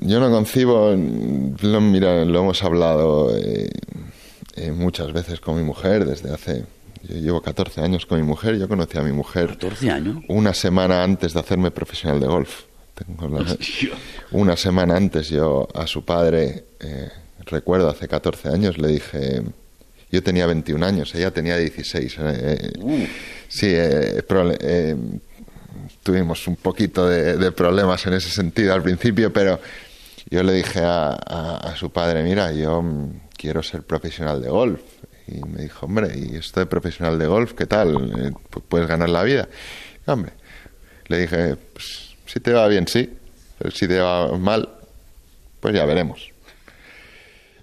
yo 0.00 0.18
no 0.18 0.28
concibo, 0.28 0.90
lo, 0.90 1.80
mira, 1.80 2.24
lo 2.24 2.40
hemos 2.40 2.64
hablado 2.64 3.30
eh, 3.36 3.70
eh, 4.56 4.72
muchas 4.72 5.12
veces 5.12 5.38
con 5.38 5.56
mi 5.56 5.62
mujer 5.62 6.04
desde 6.04 6.34
hace, 6.34 6.64
yo 7.04 7.14
llevo 7.14 7.40
14 7.42 7.82
años 7.82 8.06
con 8.06 8.18
mi 8.18 8.26
mujer, 8.26 8.58
yo 8.58 8.66
conocí 8.66 8.98
a 8.98 9.02
mi 9.02 9.12
mujer 9.12 9.50
14 9.50 9.90
años. 9.90 10.16
una 10.26 10.52
semana 10.52 11.04
antes 11.04 11.32
de 11.32 11.38
hacerme 11.38 11.70
profesional 11.70 12.18
de 12.18 12.26
golf. 12.26 12.62
Tengo 12.94 13.28
la- 13.28 13.56
una 14.32 14.56
semana 14.56 14.96
antes 14.96 15.28
yo 15.28 15.68
a 15.74 15.86
su 15.86 16.04
padre, 16.04 16.64
eh, 16.80 17.08
recuerdo 17.46 17.88
hace 17.88 18.06
14 18.08 18.48
años, 18.48 18.78
le 18.78 18.88
dije, 18.88 19.42
yo 20.10 20.22
tenía 20.22 20.46
21 20.46 20.84
años, 20.86 21.14
ella 21.14 21.30
tenía 21.32 21.56
16. 21.56 22.16
eh, 22.20 22.72
Uh. 22.78 23.04
sí, 23.48 23.66
eh, 23.68 24.22
eh, 24.60 24.96
tuvimos 26.02 26.46
un 26.46 26.56
poquito 26.56 27.08
de, 27.08 27.36
de 27.36 27.52
problemas 27.52 28.06
en 28.06 28.14
ese 28.14 28.30
sentido 28.30 28.72
al 28.74 28.82
principio, 28.82 29.32
pero 29.32 29.58
yo 30.30 30.42
le 30.42 30.52
dije 30.52 30.80
a, 30.80 31.10
a- 31.10 31.56
a 31.72 31.76
su 31.76 31.90
padre, 31.90 32.22
mira, 32.22 32.52
yo 32.52 32.82
quiero 33.36 33.62
ser 33.62 33.82
profesional 33.82 34.40
de 34.40 34.48
golf. 34.48 34.80
Y 35.26 35.40
me 35.42 35.62
dijo, 35.62 35.86
hombre, 35.86 36.12
¿y 36.18 36.36
esto 36.36 36.60
de 36.60 36.66
profesional 36.66 37.18
de 37.18 37.26
golf 37.26 37.54
qué 37.54 37.64
tal? 37.66 37.88
Eh, 37.94 38.30
pu- 38.50 38.62
¿Puedes 38.68 38.86
ganar 38.86 39.08
la 39.08 39.22
vida? 39.22 39.48
Y, 40.06 40.10
hombre, 40.10 40.32
le 41.08 41.18
dije, 41.20 41.56
pues, 41.72 42.13
si 42.26 42.40
te 42.40 42.52
va 42.52 42.66
bien, 42.68 42.86
sí, 42.88 43.10
pero 43.58 43.70
si 43.70 43.86
te 43.88 43.98
va 44.00 44.36
mal, 44.38 44.68
pues 45.60 45.74
ya 45.74 45.84
veremos. 45.84 46.30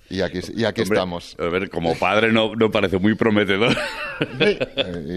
Y 0.10 0.20
aquí, 0.22 0.39
y 0.58 0.65
aquí 0.65 0.82
Hombre, 0.82 0.98
estamos. 0.98 1.38
A 1.39 1.46
ver, 1.46 1.70
como 1.70 1.96
padre 1.96 2.34
no, 2.34 2.53
no 2.56 2.70
parece 2.70 2.98
muy 2.98 3.15
prometedor. 3.15 3.74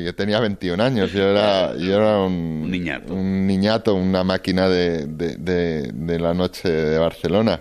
Yo 0.04 0.14
tenía 0.14 0.38
21 0.38 0.80
años, 0.82 1.10
yo 1.12 1.28
era, 1.30 1.76
yo 1.76 1.96
era 1.96 2.18
un, 2.18 2.32
Un 2.64 2.70
niñato. 2.70 3.12
un 3.12 3.46
niñato, 3.46 3.94
una 3.96 4.22
máquina 4.22 4.68
de, 4.68 5.06
de- 5.06 5.36
de- 5.36 5.90
de 5.92 6.18
la 6.20 6.32
noche 6.32 6.68
de 6.70 6.96
Barcelona. 6.98 7.60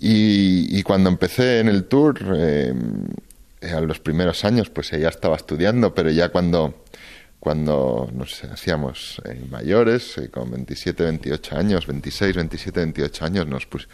Y, 0.00 0.76
y 0.76 0.82
cuando 0.82 1.10
empecé 1.10 1.60
en 1.60 1.68
el 1.68 1.84
tour, 1.84 2.18
eh, 2.36 2.74
a 3.72 3.80
los 3.80 4.00
primeros 4.00 4.44
años, 4.44 4.68
pues 4.68 4.92
ella 4.92 5.10
estaba 5.10 5.36
estudiando, 5.36 5.94
pero 5.94 6.10
ya 6.10 6.30
cuando, 6.30 6.81
cuando 7.42 8.08
nos 8.14 8.44
hacíamos 8.44 9.20
eh, 9.24 9.44
mayores, 9.50 10.16
eh, 10.18 10.28
con 10.30 10.48
27, 10.48 11.02
28 11.02 11.56
años, 11.56 11.88
26, 11.88 12.36
27, 12.36 12.78
28 12.80 13.24
años, 13.24 13.46
nos 13.48 13.66
pus- 13.68 13.88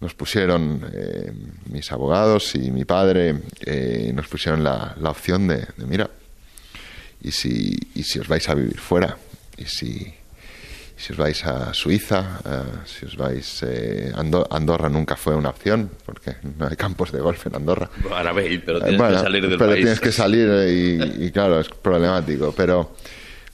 nos 0.00 0.12
pusieron 0.12 0.84
eh, 0.92 1.32
mis 1.70 1.90
abogados 1.92 2.54
y 2.54 2.70
mi 2.70 2.84
padre 2.84 3.36
eh, 3.64 4.12
nos 4.14 4.28
pusieron 4.28 4.62
la, 4.62 4.94
la 5.00 5.08
opción 5.10 5.48
de, 5.48 5.64
de, 5.78 5.86
mira 5.86 6.10
y 7.22 7.30
si 7.30 7.74
y 7.94 8.02
si 8.02 8.18
os 8.18 8.28
vais 8.28 8.46
a 8.50 8.54
vivir 8.54 8.78
fuera 8.78 9.16
y 9.56 9.64
si 9.64 10.12
si 10.96 11.12
os 11.12 11.18
vais 11.18 11.44
a 11.46 11.72
Suiza 11.74 12.40
eh, 12.44 12.86
si 12.86 13.06
os 13.06 13.16
vais 13.16 13.62
eh, 13.62 14.12
Ando- 14.14 14.46
Andorra 14.50 14.88
nunca 14.88 15.16
fue 15.16 15.34
una 15.34 15.50
opción 15.50 15.90
porque 16.04 16.36
no 16.58 16.68
hay 16.68 16.76
campos 16.76 17.10
de 17.12 17.20
golf 17.20 17.46
en 17.46 17.56
Andorra 17.56 17.90
bé, 18.34 18.58
però 18.60 18.78
Eh, 18.78 18.82
tienes 18.82 18.98
bueno, 18.98 19.16
que 19.16 19.22
salir 19.22 19.42
del 19.48 19.58
pero 19.58 19.70
país. 19.70 19.82
tienes 19.82 20.00
que 20.00 20.12
salir 20.12 20.48
eh, 20.48 21.18
y, 21.20 21.24
y 21.26 21.30
claro, 21.30 21.60
es 21.60 21.68
problemático. 21.68 22.52
Pero 22.56 22.94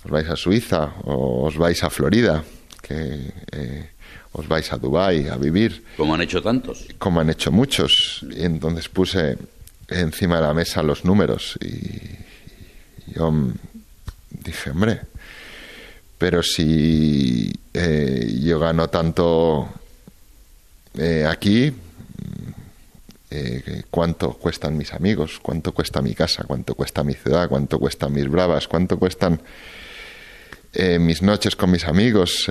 os 0.04 0.10
vais 0.10 0.28
a 0.28 0.36
Suiza 0.36 0.94
o 1.04 1.46
os 1.46 1.56
vais 1.56 1.82
a 1.82 1.90
Florida, 1.90 2.42
que 2.82 3.32
eh, 3.52 3.90
os 4.32 4.46
vais 4.46 4.70
a 4.72 4.76
Dubái 4.76 5.26
a 5.28 5.36
vivir, 5.36 5.82
Como 5.96 6.14
han 6.14 6.20
hecho 6.22 6.42
tantos. 6.42 6.86
como 6.98 7.20
han 7.20 7.30
hecho 7.30 7.50
muchos. 7.50 8.24
Y 8.30 8.44
entonces 8.44 8.88
puse 8.88 9.36
encima 9.88 10.36
de 10.36 10.42
la 10.42 10.54
mesa 10.54 10.82
los 10.82 11.04
números 11.04 11.58
y, 11.60 11.66
y 13.06 13.14
yo 13.16 13.32
dije, 14.30 14.70
hombre, 14.70 15.00
pero 16.18 16.42
si 16.42 17.52
eh, 17.72 18.38
yo 18.42 18.58
gano 18.58 18.90
tanto 18.90 19.68
eh, 20.98 21.24
aquí, 21.28 21.72
eh, 23.30 23.82
cuánto 23.88 24.32
cuestan 24.32 24.76
mis 24.76 24.92
amigos, 24.92 25.38
cuánto 25.40 25.72
cuesta 25.72 26.02
mi 26.02 26.14
casa, 26.14 26.42
cuánto 26.44 26.74
cuesta 26.74 27.04
mi 27.04 27.14
ciudad, 27.14 27.48
cuánto 27.48 27.78
cuestan 27.78 28.12
mis 28.12 28.28
bravas, 28.28 28.66
cuánto 28.66 28.98
cuestan 28.98 29.40
mis 31.00 31.22
noches 31.22 31.56
con 31.56 31.70
mis 31.70 31.84
amigos, 31.86 32.48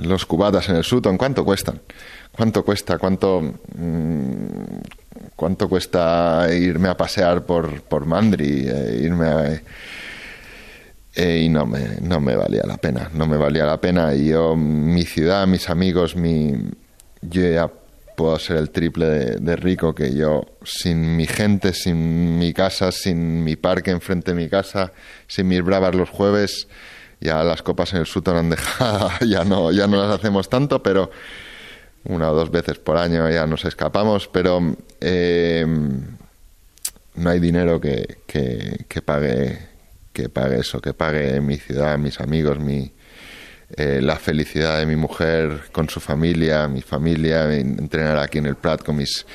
los 0.00 0.26
cubatas 0.26 0.68
en 0.68 0.76
el 0.76 0.84
Sutton, 0.84 1.16
cuánto 1.16 1.44
cuestan, 1.44 1.80
cuánto 2.30 2.64
cuesta, 2.64 2.98
cuánto 2.98 3.40
mm, 3.40 4.54
cuánto 5.34 5.68
cuesta 5.68 6.46
irme 6.52 6.88
a 6.88 6.96
pasear 6.96 7.44
por 7.44 7.82
por 7.82 8.04
Mandri, 8.04 8.68
irme 9.00 9.26
a 9.26 9.60
eh, 11.16 11.42
y 11.44 11.48
no 11.48 11.64
me, 11.64 11.96
no 12.00 12.20
me 12.20 12.34
valía 12.34 12.62
la 12.66 12.76
pena, 12.76 13.10
no 13.12 13.26
me 13.26 13.36
valía 13.36 13.64
la 13.64 13.80
pena. 13.80 14.14
Y 14.14 14.28
yo, 14.28 14.56
mi 14.56 15.04
ciudad, 15.04 15.46
mis 15.46 15.70
amigos, 15.70 16.16
mi, 16.16 16.54
yo 17.22 17.42
ya 17.42 17.70
puedo 18.16 18.38
ser 18.38 18.56
el 18.56 18.70
triple 18.70 19.06
de, 19.06 19.56
rico 19.56 19.94
que 19.94 20.14
yo, 20.14 20.44
sin 20.64 21.16
mi 21.16 21.26
gente, 21.26 21.72
sin 21.72 22.38
mi 22.38 22.52
casa, 22.52 22.92
sin 22.92 23.44
mi 23.44 23.56
parque 23.56 23.90
enfrente 23.90 24.32
de 24.32 24.42
mi 24.42 24.48
casa, 24.48 24.92
sin 25.26 25.48
mis 25.48 25.62
bravas 25.62 25.94
los 25.94 26.10
jueves, 26.10 26.68
ya 27.20 27.42
las 27.44 27.62
copas 27.62 27.92
en 27.92 28.00
el 28.00 28.06
Sutton 28.06 28.36
han 28.36 28.50
dejado, 28.50 29.10
ya 29.26 29.44
no, 29.44 29.72
ya 29.72 29.86
no 29.86 29.96
las 29.96 30.18
hacemos 30.18 30.48
tanto, 30.48 30.82
pero 30.82 31.10
una 32.04 32.30
o 32.30 32.34
dos 32.34 32.50
veces 32.50 32.78
por 32.78 32.96
año 32.96 33.28
ya 33.30 33.46
nos 33.46 33.64
escapamos, 33.64 34.28
pero 34.28 34.76
eh, 35.00 35.64
no 37.14 37.30
hay 37.30 37.40
dinero 37.40 37.80
que, 37.80 38.18
que, 38.26 38.84
que 38.88 39.02
pague 39.02 39.73
que 40.14 40.30
pague 40.30 40.60
eso, 40.60 40.80
que 40.80 40.94
pague 40.94 41.40
mi 41.40 41.58
ciudad, 41.58 41.98
mis 41.98 42.20
amigos, 42.20 42.58
mi, 42.58 42.90
eh, 43.76 44.00
la 44.00 44.16
felicidad 44.16 44.78
de 44.78 44.86
mi 44.86 44.96
mujer 44.96 45.64
con 45.72 45.88
su 45.88 46.00
familia, 46.00 46.68
mi 46.68 46.80
familia, 46.80 47.52
entrenar 47.52 48.18
aquí 48.18 48.38
en 48.38 48.46
el 48.46 48.54
Prat 48.54 48.82
con 48.82 48.96
mis 48.96 49.26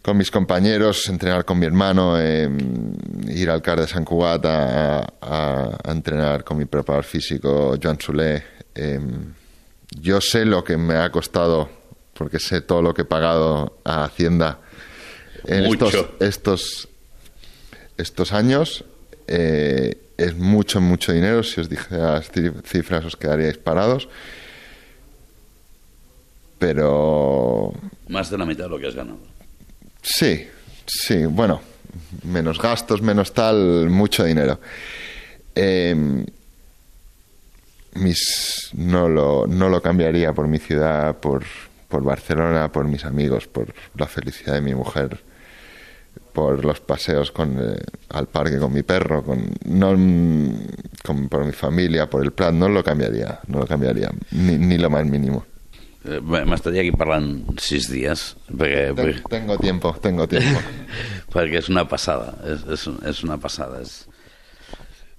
con 0.00 0.16
mis 0.16 0.30
compañeros, 0.32 1.08
entrenar 1.08 1.44
con 1.44 1.58
mi 1.60 1.66
hermano, 1.66 2.18
eh, 2.18 2.48
ir 3.28 3.50
al 3.50 3.62
CAR 3.62 3.80
de 3.80 3.86
San 3.86 4.04
Cugat 4.04 4.44
a, 4.46 4.98
a, 5.00 5.78
a, 5.84 5.92
entrenar 5.92 6.42
con 6.42 6.58
mi 6.58 6.64
preparador 6.64 7.04
físico, 7.04 7.76
Joan 7.80 8.00
Solé. 8.00 8.42
Eh, 8.74 9.00
yo 10.00 10.20
sé 10.20 10.44
lo 10.44 10.64
que 10.64 10.76
me 10.76 10.96
ha 10.96 11.10
costado, 11.10 11.68
porque 12.14 12.40
sé 12.40 12.62
todo 12.62 12.82
lo 12.82 12.94
que 12.94 13.02
he 13.02 13.04
pagado 13.04 13.78
a 13.84 14.04
Hacienda 14.04 14.58
en 15.44 15.66
estos, 15.66 15.94
estos, 16.18 16.88
estos 17.96 18.32
años. 18.32 18.84
Eh, 19.26 19.96
es 20.16 20.36
mucho, 20.36 20.80
mucho 20.80 21.12
dinero. 21.12 21.42
Si 21.42 21.60
os 21.60 21.68
dije 21.68 21.96
las 21.96 22.30
cifras 22.64 23.04
os 23.04 23.16
quedaríais 23.16 23.58
parados. 23.58 24.08
Pero... 26.58 27.72
Más 28.08 28.30
de 28.30 28.38
la 28.38 28.46
mitad 28.46 28.64
de 28.64 28.70
lo 28.70 28.78
que 28.78 28.86
has 28.86 28.94
ganado. 28.94 29.18
Sí, 30.00 30.46
sí, 30.86 31.26
bueno, 31.26 31.60
menos 32.22 32.60
gastos, 32.60 33.02
menos 33.02 33.32
tal, 33.32 33.90
mucho 33.90 34.24
dinero. 34.24 34.60
Eh, 35.54 36.24
mis, 37.94 38.70
no, 38.74 39.08
lo, 39.08 39.46
no 39.46 39.68
lo 39.68 39.82
cambiaría 39.82 40.32
por 40.32 40.46
mi 40.46 40.58
ciudad, 40.58 41.16
por, 41.18 41.44
por 41.88 42.04
Barcelona, 42.04 42.70
por 42.70 42.86
mis 42.86 43.04
amigos, 43.04 43.48
por 43.48 43.74
la 43.96 44.06
felicidad 44.06 44.54
de 44.54 44.60
mi 44.60 44.74
mujer 44.74 45.20
por 46.32 46.64
los 46.64 46.80
paseos 46.80 47.30
con, 47.30 47.58
eh, 47.60 47.78
al 48.10 48.26
parque 48.26 48.58
con 48.58 48.72
mi 48.72 48.82
perro, 48.82 49.22
con, 49.22 49.50
no, 49.66 49.88
con, 51.04 51.28
por 51.28 51.44
mi 51.44 51.52
familia, 51.52 52.08
por 52.08 52.22
el 52.22 52.32
plan, 52.32 52.58
no 52.58 52.68
lo 52.68 52.82
cambiaría, 52.82 53.40
no 53.48 53.60
lo 53.60 53.66
cambiaría, 53.66 54.10
ni, 54.30 54.56
ni 54.56 54.78
lo 54.78 54.88
más 54.88 55.04
mínimo. 55.04 55.44
Eh, 56.04 56.18
M'estaria 56.18 56.82
aquí 56.82 56.90
parlant 56.98 57.60
sis 57.62 57.86
dies 57.86 58.32
perquè, 58.50 58.88
Ten, 58.90 58.96
perquè... 58.98 59.28
tengo 59.30 59.56
tiempo, 59.60 59.92
tengo 60.02 60.24
tiempo 60.26 60.58
perquè 61.34 61.60
és 61.60 61.68
una 61.70 61.84
passada 61.86 62.32
és, 62.42 62.64
és, 62.74 62.86
és 63.06 63.20
una 63.22 63.36
passada 63.38 63.78
és... 63.84 63.92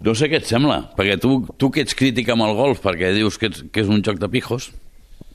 no 0.04 0.12
sé 0.12 0.28
què 0.28 0.42
et 0.42 0.50
sembla 0.50 0.82
perquè 0.98 1.16
tu, 1.24 1.38
tu 1.56 1.70
que 1.72 1.86
ets 1.86 1.96
crític 1.96 2.34
amb 2.34 2.44
el 2.44 2.58
golf 2.58 2.84
perquè 2.84 3.14
dius 3.16 3.40
que, 3.40 3.48
ets, 3.48 3.64
que 3.72 3.86
és 3.86 3.88
un 3.88 4.04
joc 4.04 4.20
de 4.20 4.28
pijos 4.34 4.74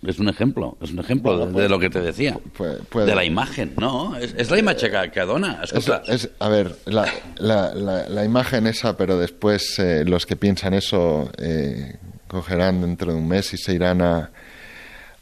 es 0.06 0.18
un 0.18 0.28
ejemplo, 0.28 0.76
es 0.80 0.92
un 0.92 1.00
ejemplo 1.00 1.32
bueno, 1.32 1.46
de, 1.46 1.52
pues, 1.52 1.62
de, 1.64 1.68
lo 1.68 1.78
que 1.78 1.90
te 1.90 2.00
decía. 2.00 2.38
Puede, 2.56 2.78
puede. 2.84 3.06
De 3.06 3.14
la 3.14 3.24
imagen, 3.24 3.74
¿no? 3.78 4.16
Es, 4.16 4.34
es 4.36 4.50
la 4.50 4.58
imagen 4.58 4.90
que, 4.90 5.10
que 5.10 5.20
dona. 5.20 5.62
Es, 5.62 6.30
a 6.38 6.48
ver, 6.48 6.76
la, 6.86 7.06
la, 7.38 7.74
la, 7.74 8.08
la, 8.08 8.24
imagen 8.24 8.66
esa, 8.66 8.96
pero 8.96 9.18
después 9.18 9.78
eh, 9.78 10.04
los 10.04 10.26
que 10.26 10.36
piensan 10.36 10.74
eso 10.74 11.30
eh, 11.38 11.96
cogerán 12.28 12.80
dentro 12.80 13.12
de 13.12 13.18
un 13.18 13.26
mes 13.26 13.52
y 13.54 13.56
se 13.56 13.74
irán 13.74 14.02
a, 14.02 14.30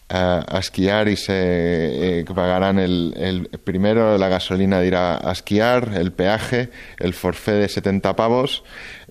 a, 0.08 0.44
a 0.48 0.58
esquiar 0.58 1.08
y 1.08 1.16
se 1.16 2.20
eh, 2.20 2.24
pagarán 2.24 2.78
el, 2.78 3.14
el, 3.16 3.48
primero 3.64 4.18
la 4.18 4.28
gasolina 4.28 4.80
de 4.80 4.86
ir 4.86 4.94
a, 4.94 5.16
a, 5.16 5.32
esquiar, 5.32 5.92
el 5.96 6.12
peaje, 6.12 6.70
el 6.98 7.12
forfé 7.12 7.52
de 7.52 7.68
70 7.68 8.14
pavos, 8.14 8.62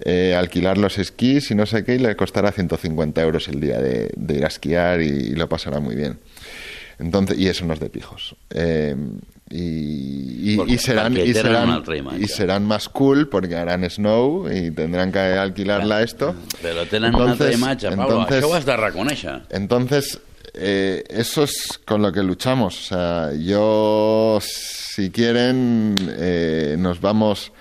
eh, 0.04 0.36
alquilar 0.38 0.78
los 0.78 0.98
esquís 0.98 1.52
y 1.52 1.56
no 1.56 1.66
sé 1.66 1.84
qué, 1.84 1.96
y 1.96 2.00
le 2.00 2.16
costará 2.16 2.52
150 2.52 3.22
euros 3.22 3.48
el 3.48 3.60
día 3.60 3.80
de, 3.80 4.12
de 4.16 4.36
ir 4.36 4.46
a 4.46 4.48
esquiar 4.48 5.02
y, 5.02 5.08
y, 5.08 5.36
lo 5.36 5.50
pasará 5.50 5.80
muy 5.80 5.96
bien. 5.96 6.20
Entonces, 6.98 7.38
y 7.38 7.48
eso 7.48 7.66
no 7.66 7.74
es 7.74 7.82
de 7.82 7.90
pijos. 7.90 8.38
Eh, 8.52 8.96
y, 9.50 10.56
y, 10.56 10.62
y, 10.66 10.78
serán, 10.80 11.16
y, 11.16 11.34
serán, 11.34 11.84
y 12.18 12.28
serán 12.28 12.66
más 12.66 12.90
cool 12.90 13.30
porque 13.30 13.56
harán 13.56 13.88
snow 13.88 14.50
y 14.52 14.72
tendrán 14.72 15.12
que 15.12 15.20
alquilarla 15.20 16.02
esto. 16.02 16.34
Pero 16.64 16.88
tienen 16.88 17.14
entonces, 17.14 17.56
una 17.56 17.56
imatge, 17.56 17.90
Pablo. 17.90 18.22
Entonces, 18.22 18.44
Això 18.44 18.50
ho 18.50 18.56
has 18.56 18.66
de 18.66 18.78
reconèixer. 18.78 19.36
Entonces, 19.52 20.20
eh, 20.58 21.04
eso 21.10 21.44
es 21.44 21.80
con 21.86 22.02
lo 22.02 22.12
que 22.12 22.24
luchamos. 22.24 22.78
O 22.80 22.88
sea, 22.88 23.34
yo, 23.34 24.40
si 24.42 25.12
quieren, 25.12 25.96
eh, 26.18 26.76
nos 26.78 27.02
vamos 27.02 27.52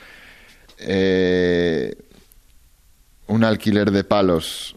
eh, 0.78 1.94
un 3.26 3.44
alquiler 3.44 3.90
de 3.90 4.04
palos 4.04 4.76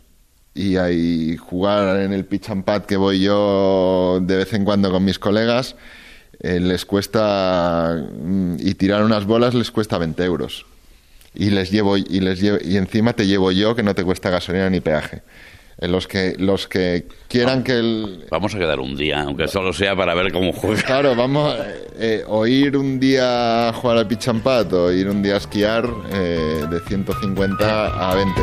y 0.54 0.78
ahí 0.78 1.38
jugar 1.38 2.00
en 2.00 2.14
el 2.14 2.26
pitch 2.26 2.50
and 2.50 2.64
pad 2.64 2.84
que 2.86 2.98
voy 2.98 3.22
yo 3.22 4.20
de 4.22 4.38
vez 4.38 4.54
en 4.54 4.66
cuando 4.66 4.92
con 4.92 5.06
mis 5.06 5.20
colegas, 5.20 5.76
eh, 6.40 6.60
les 6.60 6.86
cuesta 6.86 8.04
y 8.58 8.74
tirar 8.76 9.04
unas 9.04 9.26
bolas 9.26 9.54
les 9.54 9.72
cuesta 9.72 9.98
20 9.98 10.24
euros. 10.24 10.66
Y 11.36 11.52
les 11.52 11.70
llevo 11.70 11.98
y 11.98 12.20
les 12.20 12.42
llevo, 12.42 12.58
y 12.64 12.78
encima 12.78 13.14
te 13.14 13.28
llevo 13.28 13.52
yo 13.52 13.76
que 13.76 13.84
no 13.84 13.94
te 13.94 14.04
cuesta 14.04 14.32
gasolina 14.32 14.70
ni 14.70 14.80
peaje. 14.80 15.22
Los 15.80 16.08
que 16.08 16.36
los 16.40 16.68
que 16.68 17.08
quieran 17.28 17.64
que 17.64 17.74
el... 17.74 18.26
Vamos 18.32 18.56
a 18.56 18.58
quedar 18.58 18.80
un 18.80 18.96
día, 18.96 19.22
aunque 19.22 19.48
solo 19.48 19.74
sea 19.74 19.96
para 19.96 20.16
ver 20.16 20.32
cómo 20.32 20.52
juega. 20.54 20.82
Claro, 20.82 21.16
vamos 21.16 21.56
eh, 21.98 22.24
o 22.28 22.48
ir 22.48 22.76
un 22.78 23.00
día 23.00 23.70
a 23.70 23.74
jugar 23.74 23.98
al 23.98 24.08
pitch 24.08 24.30
and 24.30 24.42
pad 24.42 24.74
o 24.74 24.92
ir 24.92 25.08
un 25.08 25.22
día 25.22 25.36
a 25.36 25.38
esquiar 25.38 25.88
eh, 26.12 26.66
de 26.70 26.80
150 26.80 28.10
a 28.10 28.16
20. 28.16 28.42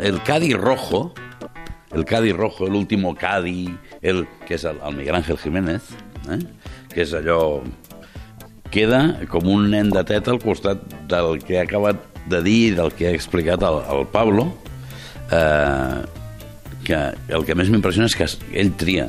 El 0.00 0.22
Cádiz 0.22 0.56
rojo, 0.56 1.14
el 1.92 2.04
Cádiz 2.04 2.34
rojo, 2.34 2.66
el 2.66 2.74
último 2.74 3.14
Cádiz, 3.14 3.70
el, 4.02 4.26
que 4.46 4.54
el, 4.54 4.78
el 4.84 4.96
Miguel 4.96 5.14
Ángel 5.14 5.38
Jiménez, 5.38 5.82
eh? 6.30 6.38
que 6.96 7.04
és 7.04 7.12
allò 7.12 7.60
queda 8.72 9.02
com 9.30 9.48
un 9.52 9.70
nen 9.72 9.90
de 9.94 10.02
teta 10.06 10.34
al 10.34 10.42
costat 10.42 10.82
del 11.10 11.40
que 11.44 11.60
ha 11.60 11.66
acabat 11.66 12.00
de 12.26 12.42
dir 12.42 12.60
i 12.72 12.74
del 12.76 12.92
que 12.96 13.10
ha 13.10 13.14
explicat 13.14 13.62
el, 13.66 13.82
el 13.94 14.06
Pablo 14.12 14.48
eh, 15.30 16.02
que 16.86 16.98
el 17.34 17.46
que 17.46 17.56
més 17.58 17.70
m'impressiona 17.70 18.10
és 18.10 18.18
que 18.18 18.28
ell 18.58 18.74
tria 18.78 19.08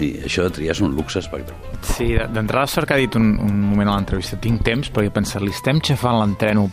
i 0.00 0.08
això 0.26 0.44
de 0.46 0.52
triar 0.56 0.74
és 0.74 0.80
un 0.82 0.94
luxe 0.96 1.20
espectacular. 1.20 1.78
Sí, 1.86 2.08
d'entrada 2.34 2.66
sort 2.70 2.88
que 2.88 2.96
ha 2.96 3.00
dit 3.00 3.14
un, 3.18 3.28
un 3.44 3.60
moment 3.68 3.92
a 3.92 3.96
l'entrevista 3.98 4.38
tinc 4.42 4.64
temps, 4.66 4.90
perquè 4.90 5.10
he 5.10 5.14
pensat, 5.14 5.44
li 5.44 5.52
estem 5.54 5.80
xafant 5.84 6.18
l'entreno 6.18 6.64
al 6.66 6.72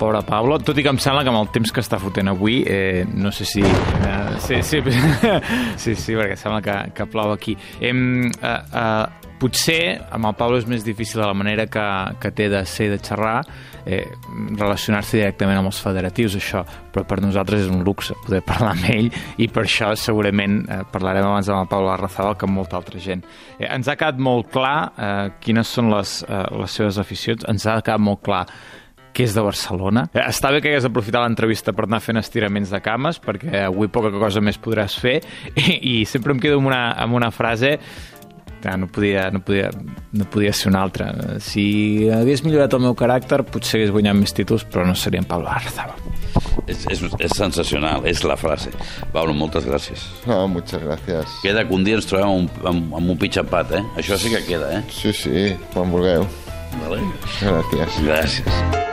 pobre, 0.00 0.22
Pablo, 0.26 0.58
tot 0.64 0.78
i 0.78 0.82
que 0.82 0.90
em 0.90 0.98
sembla 1.02 1.22
que 1.22 1.32
amb 1.32 1.42
el 1.42 1.52
temps 1.54 1.72
que 1.74 1.84
està 1.84 2.00
fotent 2.02 2.32
avui, 2.32 2.62
eh, 2.66 3.04
no 3.06 3.30
sé 3.34 3.46
si... 3.48 3.62
Eh, 3.62 4.16
sí, 4.42 4.62
sí, 4.66 4.82
sí, 5.82 5.94
sí, 5.94 6.16
perquè 6.18 6.38
sembla 6.40 6.62
que, 6.64 6.76
que 6.96 7.08
plou 7.12 7.34
aquí. 7.36 7.56
Eh, 7.78 7.92
eh, 7.92 8.56
eh, 8.82 9.25
potser 9.40 9.96
amb 10.14 10.28
el 10.28 10.36
Pablo 10.38 10.58
és 10.60 10.66
més 10.68 10.84
difícil 10.86 11.20
de 11.20 11.26
la 11.26 11.36
manera 11.36 11.66
que, 11.70 11.86
que 12.20 12.32
té 12.36 12.48
de 12.52 12.62
ser 12.68 12.88
de 12.92 12.98
xerrar 13.02 13.40
eh, 13.86 14.04
relacionar-se 14.58 15.20
directament 15.20 15.60
amb 15.60 15.70
els 15.70 15.80
federatius 15.82 16.36
això, 16.38 16.62
però 16.92 17.06
per 17.08 17.20
nosaltres 17.24 17.66
és 17.66 17.72
un 17.72 17.84
luxe 17.86 18.16
poder 18.24 18.42
parlar 18.46 18.74
amb 18.74 18.88
ell 18.92 19.10
i 19.42 19.48
per 19.52 19.66
això 19.66 19.92
segurament 19.98 20.62
eh, 20.64 20.80
parlarem 20.92 21.28
abans 21.28 21.50
amb 21.50 21.64
el 21.64 21.70
Pablo 21.72 21.92
Arrazabal 21.94 22.36
que 22.36 22.48
amb 22.48 22.58
molta 22.60 22.80
altra 22.80 23.02
gent. 23.02 23.24
Eh, 23.58 23.68
ens 23.68 23.88
ha 23.88 23.98
quedat 23.98 24.18
molt 24.18 24.50
clar 24.54 24.78
eh, 24.96 25.28
quines 25.44 25.76
són 25.78 25.92
les, 25.94 26.18
eh, 26.26 26.42
les 26.62 26.80
seves 26.80 26.98
aficions. 27.02 27.46
Ens 27.48 27.68
ha 27.68 27.80
quedat 27.82 28.02
molt 28.02 28.24
clar 28.26 28.44
que 29.16 29.24
és 29.24 29.32
de 29.32 29.40
Barcelona. 29.40 30.04
Eh, 30.12 30.20
està 30.20 30.50
bé 30.52 30.60
que 30.60 30.68
hagués 30.68 30.84
aprofitat 30.84 31.24
l'entrevista 31.24 31.72
per 31.72 31.86
anar 31.86 32.02
fent 32.04 32.20
estiraments 32.20 32.72
de 32.74 32.82
cames, 32.84 33.20
perquè 33.22 33.64
avui 33.64 33.88
poca 33.88 34.12
cosa 34.12 34.42
més 34.44 34.60
podràs 34.60 34.98
fer, 35.00 35.16
i, 35.56 35.78
i 35.80 35.94
sempre 36.08 36.36
em 36.36 36.42
quedo 36.42 36.60
amb 36.60 36.68
una, 36.68 36.82
amb 37.00 37.16
una 37.16 37.32
frase 37.32 37.78
clar, 38.66 38.78
no 38.78 38.88
podia, 38.88 39.30
no, 39.30 39.40
podia, 39.40 39.70
no 40.12 40.24
podia 40.30 40.52
ser 40.52 40.70
una 40.70 40.82
altra. 40.82 41.12
Si 41.40 42.08
hagués 42.10 42.42
millorat 42.44 42.74
el 42.74 42.82
meu 42.84 42.96
caràcter, 42.98 43.42
potser 43.46 43.80
hagués 43.80 43.92
guanyat 43.94 44.18
més 44.18 44.34
títols, 44.36 44.66
però 44.70 44.86
no 44.86 44.96
seria 44.98 45.22
en 45.22 45.28
Pablo 45.28 45.50
Arzaba. 45.52 45.96
És, 46.66 46.86
és, 46.90 47.02
és 47.22 47.36
sensacional, 47.36 48.06
és 48.08 48.24
la 48.26 48.36
frase. 48.40 48.72
Pablo, 49.12 49.34
moltes 49.36 49.68
gràcies. 49.68 50.08
No, 50.26 50.46
muchas 50.48 50.82
gracias. 50.82 51.38
Queda 51.44 51.66
que 51.66 51.74
un 51.74 51.86
dia 51.86 52.00
ens 52.00 52.08
trobem 52.10 52.26
amb, 52.42 52.58
amb, 52.66 52.98
amb 53.00 53.14
un 53.14 53.20
pitxapat, 53.20 53.78
eh? 53.78 53.84
Això 54.02 54.18
sí 54.20 54.34
que 54.34 54.42
queda, 54.48 54.72
eh? 54.80 54.82
Sí, 54.90 55.14
sí, 55.14 55.46
quan 55.74 55.94
vulgueu. 55.94 56.26
Vale. 56.82 57.00
Gràcies. 57.38 58.02
Gràcies. 58.02 58.85